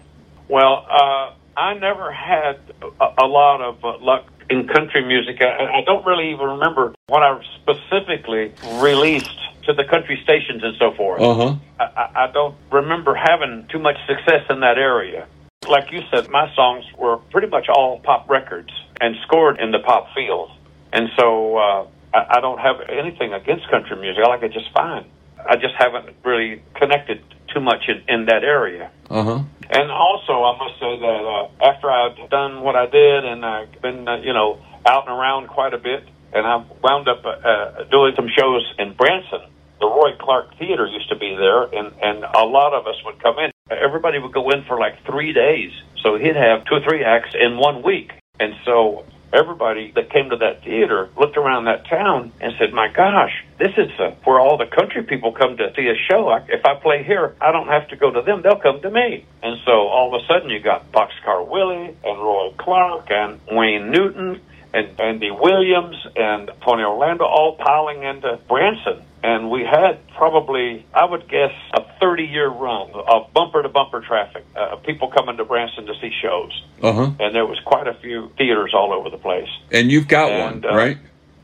Well, 0.47 0.85
uh, 0.89 1.31
I 1.57 1.75
never 1.75 2.11
had 2.11 2.59
a, 2.99 3.23
a 3.23 3.27
lot 3.27 3.61
of 3.61 3.83
uh, 3.83 3.97
luck 3.99 4.25
in 4.49 4.67
country 4.67 5.03
music. 5.05 5.41
I, 5.41 5.79
I 5.79 5.83
don't 5.85 6.05
really 6.05 6.31
even 6.31 6.47
remember 6.47 6.93
what 7.07 7.23
I 7.23 7.39
specifically 7.61 8.53
released 8.79 9.39
to 9.65 9.73
the 9.73 9.83
country 9.83 10.19
stations 10.23 10.63
and 10.63 10.75
so 10.77 10.93
forth. 10.95 11.21
Uh 11.21 11.33
huh. 11.33 11.55
I, 11.79 12.25
I 12.25 12.31
don't 12.31 12.55
remember 12.71 13.15
having 13.15 13.67
too 13.71 13.79
much 13.79 13.97
success 14.07 14.43
in 14.49 14.59
that 14.61 14.77
area. 14.77 15.27
Like 15.67 15.91
you 15.91 16.01
said, 16.11 16.29
my 16.29 16.53
songs 16.55 16.85
were 16.97 17.17
pretty 17.17 17.47
much 17.47 17.67
all 17.69 17.99
pop 17.99 18.29
records 18.29 18.69
and 19.01 19.15
scored 19.23 19.59
in 19.59 19.71
the 19.71 19.79
pop 19.79 20.13
field. 20.13 20.51
And 20.93 21.09
so 21.17 21.57
uh, 21.57 21.87
I, 22.13 22.37
I 22.37 22.39
don't 22.41 22.59
have 22.59 22.77
anything 22.87 23.33
against 23.33 23.69
country 23.69 23.97
music. 23.97 24.23
I 24.23 24.29
like 24.29 24.43
it 24.43 24.53
just 24.53 24.71
fine. 24.73 25.05
I 25.47 25.55
just 25.55 25.75
haven't 25.77 26.15
really 26.23 26.61
connected 26.75 27.21
too 27.53 27.59
much 27.59 27.87
in, 27.87 28.03
in 28.07 28.25
that 28.25 28.43
area. 28.43 28.91
Uh 29.09 29.23
huh. 29.23 29.43
And 29.69 29.91
also, 29.91 30.43
I 30.43 30.57
must 30.57 30.79
say 30.79 30.99
that 30.99 31.21
uh, 31.25 31.65
after 31.65 31.89
I've 31.89 32.29
done 32.29 32.61
what 32.61 32.75
I 32.75 32.85
did 32.85 33.25
and 33.25 33.43
I've 33.43 33.81
been, 33.81 34.07
uh, 34.07 34.17
you 34.17 34.33
know, 34.33 34.61
out 34.85 35.07
and 35.07 35.17
around 35.17 35.47
quite 35.47 35.73
a 35.73 35.79
bit, 35.79 36.07
and 36.33 36.45
I 36.45 36.63
wound 36.83 37.07
up 37.07 37.25
uh, 37.25 37.83
doing 37.89 38.13
some 38.15 38.27
shows 38.37 38.63
in 38.77 38.93
Branson. 38.93 39.41
The 39.79 39.87
Roy 39.87 40.15
Clark 40.19 40.57
Theater 40.57 40.85
used 40.85 41.09
to 41.09 41.15
be 41.15 41.35
there, 41.35 41.63
and, 41.63 41.93
and 42.01 42.23
a 42.23 42.45
lot 42.45 42.73
of 42.73 42.87
us 42.87 42.95
would 43.05 43.21
come 43.21 43.39
in. 43.39 43.51
Everybody 43.69 44.19
would 44.19 44.33
go 44.33 44.49
in 44.51 44.63
for 44.63 44.79
like 44.79 45.03
three 45.05 45.33
days. 45.33 45.71
So 46.01 46.17
he'd 46.17 46.35
have 46.35 46.65
two 46.65 46.75
or 46.75 46.81
three 46.81 47.03
acts 47.03 47.33
in 47.33 47.57
one 47.57 47.81
week. 47.83 48.11
And 48.39 48.53
so 48.63 49.05
everybody 49.33 49.91
that 49.95 50.09
came 50.11 50.29
to 50.29 50.37
that 50.37 50.63
theater 50.63 51.09
looked 51.17 51.37
around 51.37 51.65
that 51.65 51.87
town 51.87 52.31
and 52.39 52.53
said, 52.57 52.73
"My 52.73 52.87
gosh, 52.87 53.43
this 53.57 53.71
is 53.77 53.91
uh, 53.99 54.11
where 54.23 54.39
all 54.39 54.57
the 54.57 54.65
country 54.65 55.03
people 55.03 55.31
come 55.31 55.57
to 55.57 55.73
see 55.75 55.87
a 55.87 55.95
show. 56.09 56.29
I, 56.29 56.45
if 56.47 56.65
I 56.65 56.75
play 56.75 57.03
here, 57.03 57.35
I 57.41 57.51
don't 57.51 57.67
have 57.67 57.87
to 57.89 57.95
go 57.95 58.11
to 58.11 58.21
them; 58.21 58.41
they'll 58.41 58.59
come 58.59 58.81
to 58.81 58.91
me." 58.91 59.25
And 59.43 59.59
so 59.65 59.87
all 59.87 60.13
of 60.13 60.21
a 60.21 60.25
sudden, 60.25 60.49
you 60.49 60.59
got 60.59 60.91
Boxcar 60.91 61.47
Willie 61.47 61.95
and 62.03 62.19
Roy 62.19 62.53
Clark 62.57 63.09
and 63.09 63.39
Wayne 63.51 63.91
Newton 63.91 64.41
and 64.73 64.99
Andy 64.99 65.31
Williams 65.31 65.95
and 66.15 66.51
Tony 66.63 66.83
Orlando 66.83 67.25
all 67.25 67.55
piling 67.55 68.03
into 68.03 68.39
Branson. 68.47 69.01
And 69.45 69.51
we 69.51 69.61
had 69.61 69.99
probably, 70.17 70.83
I 70.91 71.05
would 71.05 71.29
guess, 71.29 71.51
a 71.75 71.83
30 71.99 72.23
year 72.23 72.49
run 72.49 72.89
of 72.93 73.31
bumper 73.31 73.61
to 73.61 73.69
bumper 73.69 74.01
traffic, 74.01 74.43
uh, 74.55 74.77
people 74.77 75.11
coming 75.11 75.37
to 75.37 75.45
Branson 75.45 75.85
to 75.85 75.93
see 76.01 76.09
shows. 76.19 76.63
Uh 76.81 76.93
huh. 76.93 77.11
And 77.19 77.35
there 77.35 77.45
was 77.45 77.59
quite 77.63 77.87
a 77.87 77.93
few 77.93 78.31
theaters 78.39 78.71
all 78.73 78.91
over 78.91 79.11
the 79.11 79.19
place. 79.19 79.49
And 79.71 79.91
you've 79.91 80.07
got 80.07 80.31
And, 80.31 80.63
one, 80.63 80.73
uh, 80.73 80.75
right? 80.75 80.97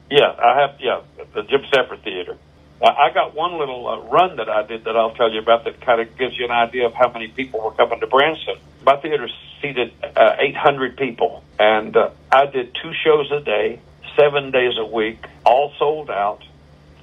Yeah, 0.10 0.34
I 0.36 0.62
have, 0.62 0.80
yeah, 0.80 1.02
the 1.36 1.44
Jim 1.44 1.62
Stafford 1.68 2.02
Theater. 2.04 2.38
I 2.82 2.88
I 2.88 3.14
got 3.14 3.36
one 3.36 3.60
little 3.60 3.88
uh, 3.88 4.00
run 4.10 4.38
that 4.38 4.50
I 4.50 4.64
did 4.66 4.86
that 4.86 4.98
I'll 4.98 5.14
tell 5.14 5.32
you 5.32 5.40
about 5.40 5.66
that 5.66 5.80
kind 5.82 6.02
of 6.02 6.18
gives 6.18 6.36
you 6.40 6.46
an 6.46 6.52
idea 6.52 6.88
of 6.88 6.96
how 6.96 7.12
many 7.12 7.28
people 7.28 7.62
were 7.64 7.72
coming 7.72 8.00
to 8.00 8.08
Branson. 8.08 8.56
My 8.84 8.96
theater 8.96 9.30
seated 9.62 9.94
uh, 10.18 10.38
800 10.40 10.98
people, 10.98 11.44
and 11.60 11.96
uh, 11.96 12.10
I 12.32 12.48
did 12.48 12.76
two 12.82 12.94
shows 13.04 13.32
a 13.32 13.42
day, 13.42 13.80
seven 14.18 14.50
days 14.50 14.74
a 14.80 14.86
week, 14.86 15.24
all 15.46 15.72
sold 15.78 16.10
out 16.10 16.42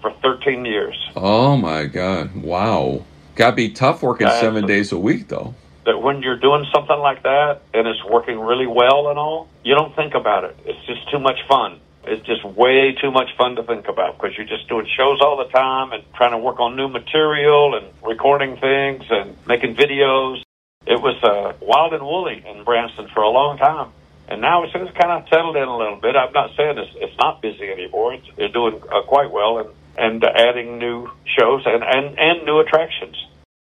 for 0.01 0.13
13 0.23 0.65
years. 0.65 0.97
Oh 1.17 1.57
my 1.57 1.87
God! 1.87 2.35
Wow. 2.35 3.05
Got 3.39 3.51
to 3.51 3.57
be 3.57 3.71
tough 3.71 4.03
working 4.03 4.29
seven 4.29 4.67
days 4.67 4.91
a 4.91 4.99
week, 4.99 5.29
though. 5.29 5.55
That 5.85 6.03
when 6.03 6.23
you're 6.23 6.41
doing 6.41 6.67
something 6.75 6.99
like 6.99 7.23
that 7.23 7.63
and 7.73 7.87
it's 7.87 8.05
working 8.05 8.41
really 8.41 8.67
well 8.67 9.09
and 9.11 9.19
all, 9.19 9.49
you 9.65 9.77
don't 9.77 9.95
think 9.95 10.15
about 10.15 10.43
it. 10.43 10.57
It's 10.65 10.85
just 10.87 11.09
too 11.09 11.21
much 11.21 11.39
fun. 11.47 11.79
It's 12.05 12.27
just 12.27 12.45
way 12.45 12.97
too 13.01 13.11
much 13.11 13.29
fun 13.37 13.55
to 13.57 13.63
think 13.63 13.87
about 13.87 14.19
because 14.19 14.37
you're 14.37 14.47
just 14.47 14.69
doing 14.69 14.89
shows 14.97 15.21
all 15.21 15.37
the 15.37 15.51
time 15.53 15.93
and 15.93 16.03
trying 16.15 16.33
to 16.33 16.39
work 16.39 16.59
on 16.59 16.75
new 16.75 16.89
material 16.89 17.77
and 17.77 17.87
recording 18.03 18.57
things 18.57 19.05
and 19.09 19.37
making 19.47 19.77
videos. 19.77 20.43
It 20.87 21.01
was 21.01 21.23
uh, 21.23 21.53
wild 21.61 21.93
and 21.93 22.03
woolly 22.03 22.43
in 22.45 22.65
Branson 22.65 23.09
for 23.15 23.23
a 23.23 23.29
long 23.29 23.59
time. 23.59 23.93
And 24.27 24.41
now 24.41 24.65
it's, 24.65 24.73
it's 24.75 24.97
kind 24.99 25.13
of 25.13 25.29
settled 25.29 25.57
in 25.57 25.63
a 25.69 25.77
little 25.77 25.97
bit. 25.97 26.17
I'm 26.17 26.33
not 26.33 26.57
saying 26.57 26.79
it's, 26.79 26.93
it's 26.97 27.17
not 27.19 27.41
busy 27.41 27.69
anymore. 27.71 28.15
It's, 28.15 28.27
they're 28.37 28.49
doing 28.49 28.83
uh, 28.91 29.03
quite 29.03 29.31
well 29.31 29.59
and, 29.59 29.71
and 29.99 30.23
adding 30.25 30.79
new 30.79 31.11
shows 31.39 31.63
and, 31.67 31.83
and, 31.83 32.19
and 32.19 32.45
new 32.45 32.61
attractions. 32.61 33.17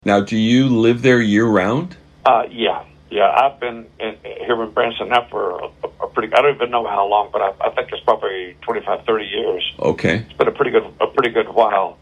Now, 0.04 0.20
do 0.20 0.36
you 0.36 0.68
live 0.68 1.02
there 1.02 1.20
year 1.20 1.46
round? 1.46 1.96
Uh, 2.24 2.44
yeah, 2.50 2.84
yeah. 3.10 3.30
I've 3.30 3.58
been 3.58 3.86
in, 3.98 4.16
here 4.22 4.62
in 4.62 4.70
Branson 4.70 5.08
now 5.08 5.26
for 5.28 5.60
a, 5.60 5.68
a 6.02 6.08
pretty. 6.08 6.32
I 6.34 6.42
don't 6.42 6.54
even 6.54 6.70
know 6.70 6.86
how 6.86 7.06
long, 7.06 7.30
but 7.32 7.40
I, 7.42 7.52
I 7.60 7.70
think 7.74 7.90
it's 7.92 8.02
probably 8.04 8.56
25, 8.62 9.04
30 9.04 9.24
years. 9.24 9.72
Okay. 9.80 10.16
It's 10.18 10.32
been 10.34 10.48
a 10.48 10.52
pretty 10.52 10.70
good, 10.70 10.84
a 11.00 11.06
pretty 11.08 11.30
good 11.30 11.48
while. 11.48 11.98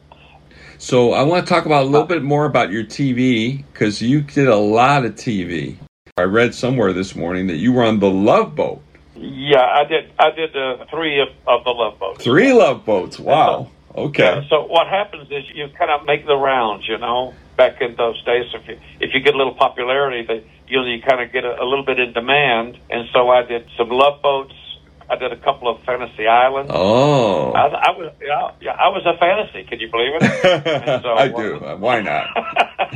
So 0.78 1.12
I 1.12 1.22
want 1.22 1.46
to 1.46 1.52
talk 1.52 1.64
about 1.64 1.84
a 1.84 1.86
little 1.86 2.06
bit 2.06 2.22
more 2.22 2.44
about 2.44 2.70
your 2.70 2.84
TV 2.84 3.64
because 3.72 4.02
you 4.02 4.20
did 4.20 4.48
a 4.48 4.56
lot 4.56 5.04
of 5.04 5.14
TV. 5.14 5.78
I 6.18 6.22
read 6.22 6.54
somewhere 6.54 6.92
this 6.92 7.16
morning 7.16 7.46
that 7.46 7.56
you 7.56 7.72
were 7.72 7.84
on 7.84 7.98
the 7.98 8.10
Love 8.10 8.54
Boat. 8.54 8.82
Yeah, 9.14 9.64
I 9.64 9.84
did. 9.84 10.12
I 10.18 10.30
did 10.30 10.54
uh, 10.54 10.84
three 10.90 11.20
of, 11.20 11.28
of 11.46 11.64
the 11.64 11.70
Love 11.70 11.98
Boats. 11.98 12.22
Three 12.22 12.52
Love 12.52 12.84
Boats. 12.84 13.18
Wow. 13.18 13.70
Okay. 13.96 14.46
so 14.50 14.66
what 14.66 14.86
happens 14.88 15.30
is 15.30 15.44
you 15.54 15.68
kind 15.78 15.90
of 15.90 16.04
make 16.06 16.26
the 16.26 16.36
rounds, 16.36 16.86
you 16.88 16.98
know. 16.98 17.34
Back 17.56 17.80
in 17.80 17.94
those 17.96 18.22
days, 18.24 18.44
if 18.52 18.68
you 18.68 18.78
if 19.00 19.14
you 19.14 19.20
get 19.20 19.32
a 19.34 19.38
little 19.38 19.54
popularity, 19.54 20.26
they, 20.26 20.44
you 20.68 20.78
know, 20.78 20.84
you 20.86 21.00
kind 21.00 21.22
of 21.22 21.32
get 21.32 21.44
a, 21.46 21.62
a 21.62 21.64
little 21.64 21.86
bit 21.86 21.98
in 21.98 22.12
demand. 22.12 22.76
And 22.90 23.08
so 23.14 23.30
I 23.30 23.42
did 23.44 23.66
some 23.78 23.88
Love 23.88 24.20
Boats. 24.20 24.52
I 25.08 25.16
did 25.16 25.32
a 25.32 25.36
couple 25.36 25.68
of 25.68 25.82
Fantasy 25.84 26.26
Islands. 26.26 26.70
Oh. 26.74 27.52
I, 27.52 27.66
I 27.68 27.90
was, 27.96 28.12
yeah, 28.20 28.50
yeah, 28.60 28.72
I 28.72 28.88
was 28.88 29.06
a 29.06 29.16
fantasy. 29.16 29.64
Can 29.66 29.80
you 29.80 29.90
believe 29.90 30.12
it? 30.20 31.02
So, 31.02 31.14
I 31.14 31.28
do. 31.28 31.56
Uh, 31.64 31.76
why 31.76 32.02
not? 32.02 32.26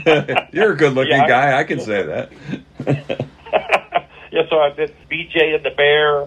You're 0.52 0.73
a 0.73 0.76
good 0.76 0.92
looking 0.92 1.12
Yeah, 1.12 1.25
I- 1.25 1.28
guy. 1.28 1.59
I 1.59 1.64
can 1.64 1.80
say 1.80 2.02
that. 2.02 2.30
yeah, 4.33 4.42
so 4.50 4.59
I 4.61 4.71
did 4.76 4.95
BJ 5.11 5.54
and 5.54 5.64
the 5.64 5.71
Bear. 5.71 6.26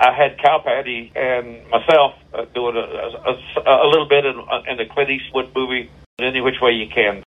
I 0.00 0.14
had 0.14 0.38
Cow 0.38 0.60
Patti 0.64 1.12
and 1.14 1.68
myself 1.68 2.14
uh, 2.32 2.46
doing 2.54 2.74
a, 2.74 2.80
a, 2.80 3.84
a 3.84 3.88
little 3.88 4.08
bit 4.08 4.24
in, 4.24 4.34
in 4.66 4.78
the 4.78 4.86
Clint 4.86 5.10
Eastwood 5.10 5.54
movie, 5.54 5.90
Any 6.18 6.40
Which 6.40 6.56
Way 6.62 6.72
You 6.72 6.88
Can. 6.88 7.22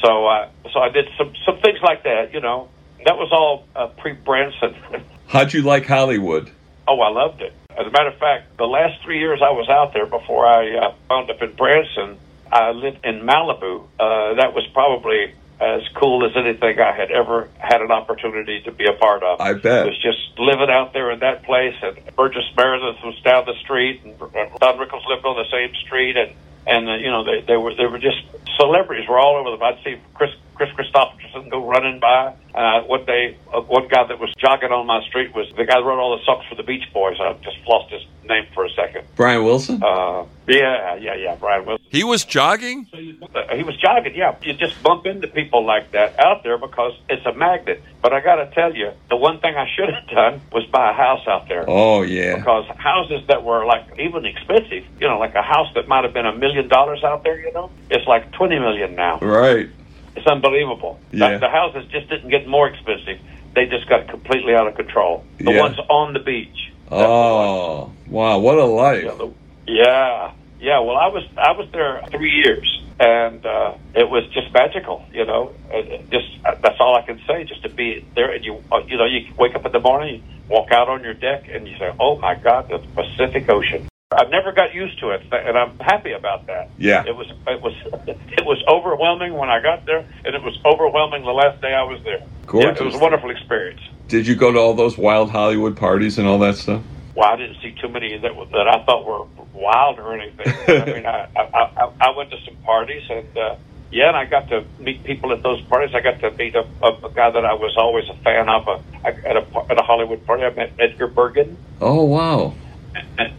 So, 0.00 0.26
uh, 0.26 0.48
so 0.72 0.78
I 0.78 0.90
did 0.90 1.08
some 1.18 1.34
some 1.44 1.58
things 1.60 1.80
like 1.82 2.04
that. 2.04 2.32
You 2.32 2.40
know, 2.40 2.68
that 3.04 3.16
was 3.16 3.30
all 3.32 3.66
uh, 3.74 3.88
pre 3.98 4.12
Branson. 4.12 4.74
How'd 5.26 5.52
you 5.52 5.62
like 5.62 5.86
Hollywood? 5.86 6.50
oh, 6.86 7.00
I 7.00 7.08
loved 7.08 7.40
it. 7.40 7.52
As 7.70 7.86
a 7.86 7.90
matter 7.90 8.10
of 8.10 8.18
fact, 8.18 8.56
the 8.58 8.66
last 8.66 9.02
three 9.02 9.18
years 9.18 9.40
I 9.42 9.50
was 9.50 9.68
out 9.68 9.92
there 9.94 10.06
before 10.06 10.46
I 10.46 10.76
uh, 10.76 10.94
wound 11.10 11.30
up 11.30 11.42
in 11.42 11.54
Branson, 11.56 12.18
I 12.52 12.70
lived 12.70 13.04
in 13.04 13.20
Malibu. 13.22 13.84
Uh, 13.98 14.34
that 14.34 14.54
was 14.54 14.66
probably 14.72 15.34
as 15.60 15.82
cool 15.94 16.26
as 16.26 16.36
anything 16.36 16.80
I 16.80 16.92
had 16.92 17.10
ever 17.10 17.48
had 17.58 17.80
an 17.80 17.90
opportunity 17.90 18.60
to 18.62 18.72
be 18.72 18.86
a 18.86 18.92
part 18.92 19.22
of. 19.22 19.40
I 19.40 19.54
bet. 19.54 19.86
It 19.86 19.90
was 19.90 20.02
just 20.02 20.38
living 20.38 20.70
out 20.70 20.92
there 20.92 21.10
in 21.10 21.20
that 21.20 21.44
place, 21.44 21.74
and 21.82 21.98
Burgess 22.16 22.44
Meredith 22.56 23.02
was 23.04 23.18
down 23.22 23.46
the 23.46 23.54
street, 23.62 24.02
and 24.04 24.18
Don 24.18 24.78
Rickles 24.78 25.06
lived 25.08 25.24
on 25.24 25.36
the 25.36 25.48
same 25.50 25.74
street, 25.86 26.16
and 26.16 26.32
and 26.66 26.88
uh, 26.88 26.94
you 26.94 27.10
know 27.10 27.24
they 27.24 27.40
they 27.46 27.56
were 27.56 27.74
they 27.74 27.86
were 27.86 27.98
just 27.98 28.18
celebrities 28.58 29.08
were 29.08 29.18
all 29.18 29.36
over 29.36 29.50
them. 29.50 29.62
I'd 29.62 29.82
see 29.84 29.96
Kris 30.14 30.30
Kris 30.54 30.70
Kristofferson 30.70 31.50
go 31.50 31.68
running 31.68 32.00
by. 32.00 32.34
Uh, 32.54 32.82
one 32.82 33.04
day, 33.04 33.36
uh, 33.52 33.60
one 33.60 33.88
guy 33.88 34.06
that 34.06 34.18
was 34.18 34.32
jogging 34.38 34.70
on 34.70 34.86
my 34.86 35.04
street 35.06 35.34
was 35.34 35.48
the 35.56 35.64
guy 35.64 35.78
that 35.78 35.84
wrote 35.84 35.98
all 35.98 36.16
the 36.16 36.24
songs 36.24 36.44
for 36.48 36.54
the 36.54 36.62
Beach 36.62 36.84
Boys. 36.92 37.16
I 37.20 37.32
just 37.42 37.58
lost 37.66 37.92
his 37.92 38.02
name 38.24 38.46
for 38.54 38.64
a 38.64 38.70
second. 38.70 39.06
Brian 39.16 39.44
Wilson? 39.44 39.82
Uh, 39.82 40.24
yeah, 40.46 40.94
yeah, 40.96 41.14
yeah, 41.14 41.36
Brian 41.36 41.66
Wilson. 41.66 41.83
He 41.94 42.04
was 42.04 42.24
jogging? 42.24 42.86
Uh, 42.92 43.54
he 43.56 43.62
was 43.62 43.76
jogging, 43.76 44.14
yeah. 44.14 44.34
You 44.42 44.52
just 44.54 44.82
bump 44.82 45.06
into 45.06 45.28
people 45.28 45.64
like 45.64 45.92
that 45.92 46.18
out 46.18 46.42
there 46.42 46.58
because 46.58 46.92
it's 47.08 47.24
a 47.24 47.32
magnet. 47.32 47.82
But 48.02 48.12
I 48.12 48.20
got 48.20 48.36
to 48.36 48.50
tell 48.52 48.74
you, 48.74 48.90
the 49.10 49.16
one 49.16 49.38
thing 49.40 49.54
I 49.56 49.66
should 49.74 49.92
have 49.94 50.08
done 50.08 50.40
was 50.52 50.64
buy 50.66 50.90
a 50.90 50.92
house 50.92 51.26
out 51.28 51.48
there. 51.48 51.64
Oh, 51.68 52.02
yeah. 52.02 52.36
Because 52.36 52.66
houses 52.76 53.22
that 53.28 53.44
were 53.44 53.64
like 53.64 53.84
even 53.98 54.24
expensive, 54.26 54.84
you 55.00 55.06
know, 55.08 55.18
like 55.18 55.34
a 55.34 55.42
house 55.42 55.68
that 55.74 55.86
might 55.88 56.04
have 56.04 56.12
been 56.12 56.26
a 56.26 56.36
million 56.36 56.68
dollars 56.68 57.04
out 57.04 57.22
there, 57.24 57.38
you 57.38 57.52
know, 57.52 57.70
it's 57.90 58.06
like 58.06 58.32
twenty 58.32 58.58
million 58.58 58.94
now. 58.96 59.18
Right. 59.20 59.68
It's 60.16 60.26
unbelievable. 60.26 60.98
Yeah. 61.12 61.38
The, 61.38 61.48
houses 61.48 61.84
just 61.90 62.08
didn't 62.08 62.30
get 62.30 62.46
more 62.46 62.68
expensive; 62.68 63.18
they 63.54 63.66
just 63.66 63.88
got 63.88 64.08
completely 64.08 64.54
out 64.54 64.66
of 64.66 64.74
control. 64.76 65.24
The 65.38 65.52
Yeah. 65.52 65.60
ones 65.60 65.78
on 65.88 66.12
the 66.12 66.20
beach. 66.20 66.72
That's 66.90 66.90
the. 66.90 67.06
Oh, 67.06 67.92
wow. 68.08 68.38
What 68.38 68.58
a 68.58 68.64
life. 68.64 69.04
Yeah, 69.04 69.14
the- 69.14 69.32
yeah, 69.66 70.32
yeah. 70.64 70.80
Well, 70.80 70.96
I 70.96 71.08
was 71.08 71.24
I 71.36 71.52
was 71.52 71.68
there 71.72 72.00
three 72.10 72.30
years, 72.44 72.66
and 72.98 73.44
uh, 73.44 73.74
it 73.94 74.08
was 74.08 74.24
just 74.32 74.52
magical. 74.52 75.04
You 75.12 75.24
know, 75.26 75.52
It- 75.70 75.88
it 75.92 76.10
just 76.10 76.28
that's 76.62 76.80
all 76.80 76.96
I 76.96 77.02
can 77.02 77.20
say. 77.26 77.44
Just 77.44 77.62
to 77.62 77.68
be 77.68 78.04
there, 78.16 78.30
and 78.32 78.44
you 78.44 78.62
uh, 78.72 78.78
you 78.86 78.96
know 78.96 79.04
you 79.04 79.20
wake 79.38 79.54
up 79.54 79.64
in 79.66 79.72
the 79.72 79.80
morning, 79.80 80.22
you 80.26 80.40
walk 80.48 80.72
out 80.72 80.88
on 80.88 81.04
your 81.04 81.14
deck, 81.14 81.44
and 81.52 81.68
you 81.68 81.76
say, 81.78 81.92
"Oh 82.00 82.18
my 82.18 82.34
God, 82.34 82.68
the 82.68 82.78
Pacific 83.00 83.48
Ocean." 83.50 83.86
I've 84.12 84.30
never 84.30 84.52
got 84.52 84.72
used 84.72 85.00
to 85.00 85.10
it, 85.10 85.22
and 85.32 85.58
I'm 85.58 85.76
happy 85.80 86.12
about 86.12 86.46
that. 86.46 86.70
Yeah. 86.78 87.02
It 87.04 87.16
was 87.16 87.26
it 87.48 87.60
was 87.60 87.74
it 88.38 88.44
was 88.46 88.62
overwhelming 88.68 89.34
when 89.34 89.50
I 89.50 89.60
got 89.60 89.86
there, 89.86 90.04
and 90.24 90.34
it 90.34 90.42
was 90.42 90.56
overwhelming 90.64 91.22
the 91.24 91.32
last 91.32 91.60
day 91.60 91.74
I 91.74 91.82
was 91.82 92.00
there. 92.04 92.22
Yeah, 92.54 92.70
it 92.70 92.80
was 92.80 92.94
a 92.94 92.98
wonderful 92.98 93.30
experience. 93.30 93.80
Did 94.06 94.26
you 94.26 94.36
go 94.36 94.52
to 94.52 94.58
all 94.58 94.74
those 94.74 94.96
wild 94.96 95.30
Hollywood 95.30 95.76
parties 95.76 96.18
and 96.18 96.28
all 96.28 96.38
that 96.40 96.56
stuff? 96.56 96.82
Well, 97.16 97.28
I 97.28 97.36
didn't 97.36 97.56
see 97.62 97.72
too 97.80 97.88
many 97.88 98.16
that 98.18 98.32
that 98.52 98.68
I 98.68 98.84
thought 98.84 99.04
were 99.06 99.26
wild 99.54 99.98
or 99.98 100.12
anything. 100.18 100.52
I 100.68 100.84
mean, 100.86 101.06
I, 101.16 101.28
I 101.36 101.42
I 101.76 101.92
I 102.00 102.10
went 102.16 102.30
to 102.30 102.36
some 102.44 102.56
parties 102.64 103.02
and 103.10 103.36
uh, 103.38 103.56
yeah, 103.92 104.08
and 104.08 104.16
I 104.16 104.24
got 104.24 104.48
to 104.48 104.64
meet 104.80 105.04
people 105.04 105.32
at 105.32 105.42
those 105.42 105.60
parties. 105.62 105.94
I 105.94 106.00
got 106.00 106.18
to 106.20 106.30
meet 106.32 106.54
a, 106.56 106.66
a, 106.82 106.88
a 107.06 107.10
guy 107.14 107.30
that 107.30 107.44
I 107.44 107.54
was 107.54 107.76
always 107.76 108.08
a 108.08 108.14
fan 108.24 108.48
of. 108.48 108.66
Uh, 108.68 108.78
I, 109.04 109.08
at 109.10 109.36
a 109.36 109.46
at 109.70 109.78
a 109.78 109.82
Hollywood 109.84 110.26
party, 110.26 110.42
I 110.44 110.50
met 110.50 110.72
Edgar 110.80 111.06
Bergen. 111.06 111.56
Oh, 111.80 112.04
wow. 112.04 112.54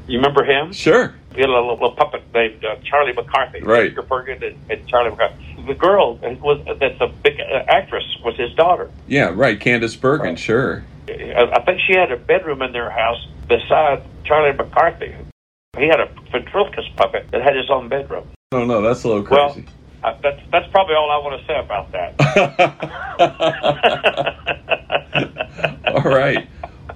You 0.07 0.17
remember 0.19 0.43
him? 0.43 0.73
Sure. 0.73 1.13
he 1.33 1.39
had 1.41 1.49
a 1.49 1.53
little, 1.53 1.71
little 1.73 1.91
puppet 1.91 2.21
named 2.33 2.63
uh, 2.63 2.75
Charlie 2.83 3.13
McCarthy. 3.13 3.61
Right. 3.61 3.87
Edgar 3.87 4.01
Bergen 4.03 4.43
and, 4.43 4.57
and 4.69 4.87
Charlie 4.87 5.09
McCarthy. 5.11 5.63
The 5.65 5.73
girl 5.73 6.15
was 6.17 6.61
that's 6.79 6.99
a 7.01 7.07
big 7.07 7.39
uh, 7.39 7.63
actress 7.67 8.03
was 8.23 8.35
his 8.37 8.53
daughter. 8.53 8.91
Yeah, 9.07 9.31
right. 9.33 9.59
Candice 9.59 9.99
Bergen, 9.99 10.25
Right. 10.27 10.39
sure. 10.39 10.83
I 11.09 11.61
think 11.65 11.81
she 11.87 11.93
had 11.93 12.11
a 12.11 12.17
bedroom 12.17 12.61
in 12.61 12.71
their 12.73 12.89
house 12.89 13.25
beside 13.47 14.03
Charlie 14.25 14.55
McCarthy. 14.55 15.15
He 15.77 15.87
had 15.87 15.99
a 15.99 16.09
ventriloquist 16.31 16.95
puppet 16.95 17.27
that 17.31 17.41
had 17.41 17.55
his 17.55 17.69
own 17.69 17.89
bedroom. 17.89 18.25
No, 18.51 18.65
no, 18.65 18.81
that's 18.81 19.03
a 19.03 19.07
little 19.07 19.23
Well, 19.23 19.53
crazy. 19.53 19.67
uh, 20.03 20.13
that's 20.23 20.39
that's 20.51 20.67
probably 20.71 20.95
all 20.95 21.11
I 21.11 21.17
want 21.17 21.39
to 21.41 21.47
say 21.47 21.59
about 21.59 21.91
that. 21.91 22.15
All 25.95 26.01
right. 26.01 26.47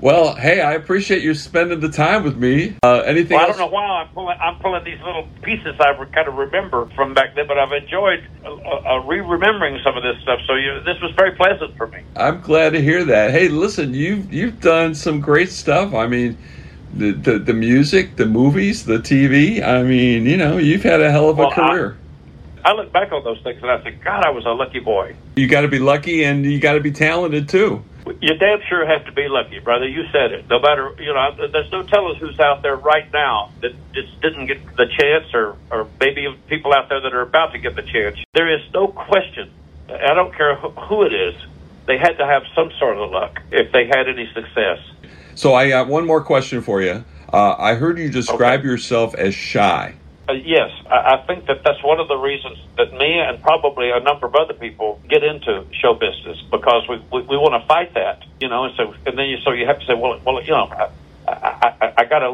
Well, 0.01 0.35
hey, 0.35 0.61
I 0.61 0.73
appreciate 0.73 1.23
you 1.23 1.33
spending 1.33 1.81
the 1.81 1.89
time 1.89 2.23
with 2.23 2.37
me. 2.37 2.77
Uh, 2.83 2.99
anything 3.05 3.35
Well, 3.35 3.45
I 3.45 3.49
don't 3.49 3.57
know 3.57 3.67
why 3.67 3.83
I'm 3.83 4.07
pulling. 4.13 4.37
I'm 4.41 4.55
pulling 4.59 4.83
these 4.85 4.99
little 5.05 5.27
pieces 5.41 5.75
I 5.79 5.93
kind 6.15 6.27
of 6.27 6.35
remember 6.35 6.89
from 6.95 7.13
back 7.13 7.35
then, 7.35 7.47
but 7.47 7.57
I've 7.59 7.73
enjoyed 7.73 8.23
uh, 8.45 8.49
uh, 8.49 8.99
re-remembering 9.05 9.79
some 9.83 9.97
of 9.97 10.03
this 10.03 10.15
stuff. 10.21 10.39
So 10.47 10.55
you, 10.55 10.79
this 10.85 10.95
was 11.01 11.11
very 11.17 11.31
pleasant 11.33 11.75
for 11.75 11.87
me. 11.87 11.97
I'm 12.15 12.39
glad 12.39 12.71
to 12.73 12.81
hear 12.81 13.03
that. 13.05 13.31
Hey, 13.31 13.49
listen, 13.49 13.93
you've 13.93 14.31
you've 14.31 14.61
done 14.61 14.95
some 14.95 15.19
great 15.19 15.51
stuff. 15.51 15.93
I 15.93 16.07
mean, 16.07 16.37
the 16.93 17.11
the, 17.11 17.39
the 17.39 17.53
music, 17.53 18.15
the 18.15 18.25
movies, 18.25 18.85
the 18.85 18.97
TV. 18.97 19.61
I 19.65 19.83
mean, 19.83 20.25
you 20.25 20.37
know, 20.37 20.57
you've 20.57 20.83
had 20.83 21.01
a 21.01 21.11
hell 21.11 21.29
of 21.29 21.37
a 21.39 21.41
Well, 21.43 21.51
I- 21.51 21.55
career. 21.69 21.97
I 22.65 22.73
look 22.73 22.91
back 22.91 23.13
on 23.13 23.23
those 23.23 23.39
things 23.41 23.61
and 23.61 23.71
I 23.71 23.77
think, 23.77 24.03
God, 24.03 24.25
I 24.25 24.31
was 24.31 24.45
a 24.45 24.49
lucky 24.51 24.79
boy. 24.79 25.15
you 25.37 25.47
got 25.47 25.61
to 25.61 25.69
be 25.69 25.79
lucky, 25.79 26.23
and 26.25 26.45
you 26.45 26.59
got 26.59 26.73
to 26.73 26.81
be 26.81 26.91
talented 26.91 27.47
too. 27.47 27.81
You 28.21 28.33
damn 28.35 28.59
sure 28.67 28.85
have 28.85 29.05
to 29.05 29.11
be 29.13 29.27
lucky, 29.29 29.59
brother. 29.59 29.87
You 29.87 30.03
said 30.11 30.31
it. 30.33 30.49
No 30.49 30.59
matter, 30.59 30.93
you 30.99 31.13
know, 31.13 31.47
there's 31.53 31.71
no 31.71 31.83
telling 31.83 32.15
who's 32.19 32.37
out 32.39 32.61
there 32.61 32.75
right 32.75 33.11
now 33.13 33.51
that 33.61 33.71
just 33.93 34.19
didn't 34.21 34.47
get 34.47 34.59
the 34.75 34.87
chance, 34.87 35.33
or 35.33 35.55
or 35.71 35.87
maybe 36.01 36.27
people 36.47 36.73
out 36.73 36.89
there 36.89 36.99
that 36.99 37.13
are 37.13 37.21
about 37.21 37.53
to 37.53 37.59
get 37.59 37.75
the 37.75 37.81
chance. 37.83 38.17
There 38.33 38.53
is 38.53 38.61
no 38.73 38.87
question. 38.87 39.49
I 39.89 40.13
don't 40.13 40.35
care 40.35 40.55
who 40.55 41.03
it 41.03 41.13
is. 41.13 41.35
They 41.85 41.97
had 41.97 42.17
to 42.17 42.25
have 42.25 42.43
some 42.55 42.71
sort 42.77 42.97
of 42.97 43.09
luck 43.09 43.41
if 43.51 43.71
they 43.71 43.85
had 43.87 44.07
any 44.09 44.27
success. 44.33 44.79
So 45.39 45.55
I 45.55 45.69
got 45.69 45.87
one 45.87 46.05
more 46.05 46.21
question 46.21 46.61
for 46.61 46.81
you. 46.81 47.05
Uh, 47.31 47.55
I 47.57 47.75
heard 47.75 47.97
you 47.97 48.09
describe 48.09 48.59
Okay. 48.59 48.67
yourself 48.67 49.15
as 49.15 49.33
shy. 49.33 49.95
Uh, 50.27 50.33
yes, 50.33 50.69
I, 50.91 51.15
I 51.15 51.17
think 51.27 51.47
that 51.47 51.59
that's 51.63 51.81
one 51.81 52.01
of 52.01 52.09
the 52.09 52.17
reasons 52.17 52.57
that 52.77 52.91
me 52.91 53.17
and 53.19 53.41
probably 53.41 53.89
a 53.89 54.01
number 54.01 54.27
of 54.27 54.35
other 54.35 54.53
people 54.53 54.99
get 55.09 55.23
into 55.23 55.63
show 55.81 55.93
business 55.93 56.37
because 56.51 56.83
we 56.89 56.97
we, 57.13 57.21
we 57.31 57.37
want 57.37 57.55
to 57.55 57.65
fight 57.67 57.93
that, 57.95 58.19
you 58.41 58.49
know. 58.49 58.65
And 58.65 58.73
so 58.75 58.93
and 59.05 59.17
then 59.17 59.27
you 59.27 59.37
so 59.45 59.53
you 59.53 59.65
have 59.65 59.79
to 59.79 59.85
say, 59.87 59.95
well, 59.95 60.19
well, 60.25 60.43
you 60.43 60.51
know, 60.51 60.67
I 60.75 61.31
I, 61.31 61.71
I, 61.81 61.87
I 61.99 62.05
got 62.05 62.19
to 62.19 62.31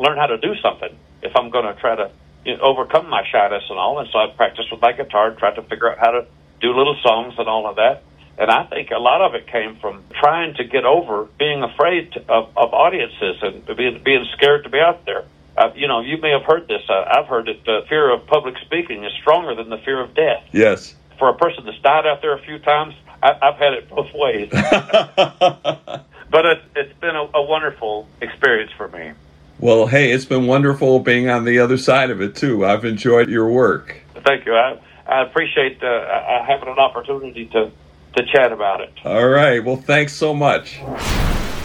learn 0.00 0.16
how 0.16 0.26
to 0.26 0.38
do 0.38 0.54
something 0.64 0.96
if 1.22 1.32
I'm 1.36 1.50
going 1.50 1.66
to 1.66 1.76
try 1.78 1.94
to 1.94 2.10
you 2.46 2.56
know, 2.56 2.62
overcome 2.64 3.10
my 3.10 3.22
shyness 3.30 3.64
and 3.68 3.78
all. 3.78 4.00
And 4.00 4.08
so 4.12 4.18
I 4.18 4.28
practiced 4.34 4.72
with 4.72 4.80
my 4.80 4.92
guitar, 4.92 5.28
and 5.28 5.38
tried 5.38 5.56
to 5.56 5.62
figure 5.68 5.92
out 5.92 5.98
how 6.00 6.12
to 6.12 6.22
do 6.62 6.72
little 6.72 6.96
songs 7.04 7.34
and 7.38 7.48
all 7.48 7.68
of 7.68 7.76
that. 7.76 8.06
And 8.38 8.50
I 8.50 8.64
think 8.64 8.90
a 8.90 8.98
lot 8.98 9.22
of 9.22 9.34
it 9.34 9.46
came 9.46 9.76
from 9.76 10.04
trying 10.20 10.54
to 10.54 10.64
get 10.64 10.84
over 10.84 11.28
being 11.38 11.62
afraid 11.62 12.12
to, 12.12 12.20
of, 12.30 12.50
of 12.56 12.74
audiences 12.74 13.36
and 13.42 13.64
being, 13.76 14.02
being 14.04 14.26
scared 14.36 14.64
to 14.64 14.70
be 14.70 14.78
out 14.78 15.06
there. 15.06 15.24
Uh, 15.56 15.70
you 15.74 15.88
know, 15.88 16.00
you 16.00 16.18
may 16.20 16.30
have 16.30 16.42
heard 16.42 16.68
this. 16.68 16.82
Uh, 16.88 17.04
I've 17.10 17.26
heard 17.26 17.48
it. 17.48 17.66
Uh, 17.66 17.86
fear 17.88 18.12
of 18.12 18.26
public 18.26 18.56
speaking 18.58 19.04
is 19.04 19.12
stronger 19.20 19.54
than 19.54 19.70
the 19.70 19.78
fear 19.78 20.02
of 20.02 20.14
death. 20.14 20.44
Yes. 20.52 20.94
For 21.18 21.30
a 21.30 21.34
person 21.34 21.64
that's 21.64 21.80
died 21.80 22.06
out 22.06 22.20
there 22.20 22.34
a 22.34 22.42
few 22.42 22.58
times, 22.58 22.94
I, 23.22 23.30
I've 23.40 23.56
had 23.56 23.72
it 23.72 23.88
both 23.88 24.12
ways. 24.12 24.50
but 24.52 26.44
it, 26.44 26.62
it's 26.74 26.98
been 27.00 27.16
a, 27.16 27.26
a 27.34 27.42
wonderful 27.42 28.06
experience 28.20 28.70
for 28.76 28.88
me. 28.88 29.12
well, 29.58 29.86
hey, 29.86 30.12
it's 30.12 30.26
been 30.26 30.46
wonderful 30.46 31.00
being 31.00 31.30
on 31.30 31.44
the 31.44 31.58
other 31.58 31.78
side 31.78 32.10
of 32.10 32.20
it 32.20 32.36
too. 32.36 32.66
I've 32.66 32.84
enjoyed 32.84 33.30
your 33.30 33.48
work. 33.48 34.02
Thank 34.26 34.44
you. 34.44 34.54
I, 34.54 34.78
I 35.06 35.22
appreciate 35.22 35.82
uh, 35.82 36.44
having 36.44 36.68
an 36.68 36.78
opportunity 36.78 37.46
to, 37.46 37.70
to 38.16 38.24
chat 38.24 38.52
about 38.52 38.80
it. 38.80 38.92
All 39.04 39.28
right. 39.28 39.64
Well, 39.64 39.76
thanks 39.76 40.14
so 40.14 40.34
much. 40.34 40.80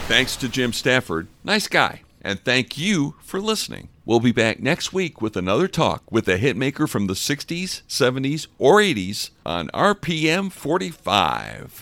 Thanks 0.06 0.36
to 0.36 0.48
Jim 0.48 0.72
Stafford. 0.72 1.28
Nice 1.44 1.68
guy. 1.68 2.02
And 2.22 2.38
thank 2.44 2.78
you 2.78 3.16
for 3.20 3.40
listening. 3.40 3.88
We'll 4.04 4.20
be 4.20 4.32
back 4.32 4.60
next 4.60 4.92
week 4.92 5.20
with 5.20 5.36
another 5.36 5.66
talk 5.68 6.02
with 6.10 6.28
a 6.28 6.38
hitmaker 6.38 6.88
from 6.88 7.06
the 7.06 7.14
60s, 7.14 7.82
70s, 7.88 8.46
or 8.58 8.78
80s 8.78 9.30
on 9.44 9.68
RPM 9.68 10.52
45. 10.52 11.80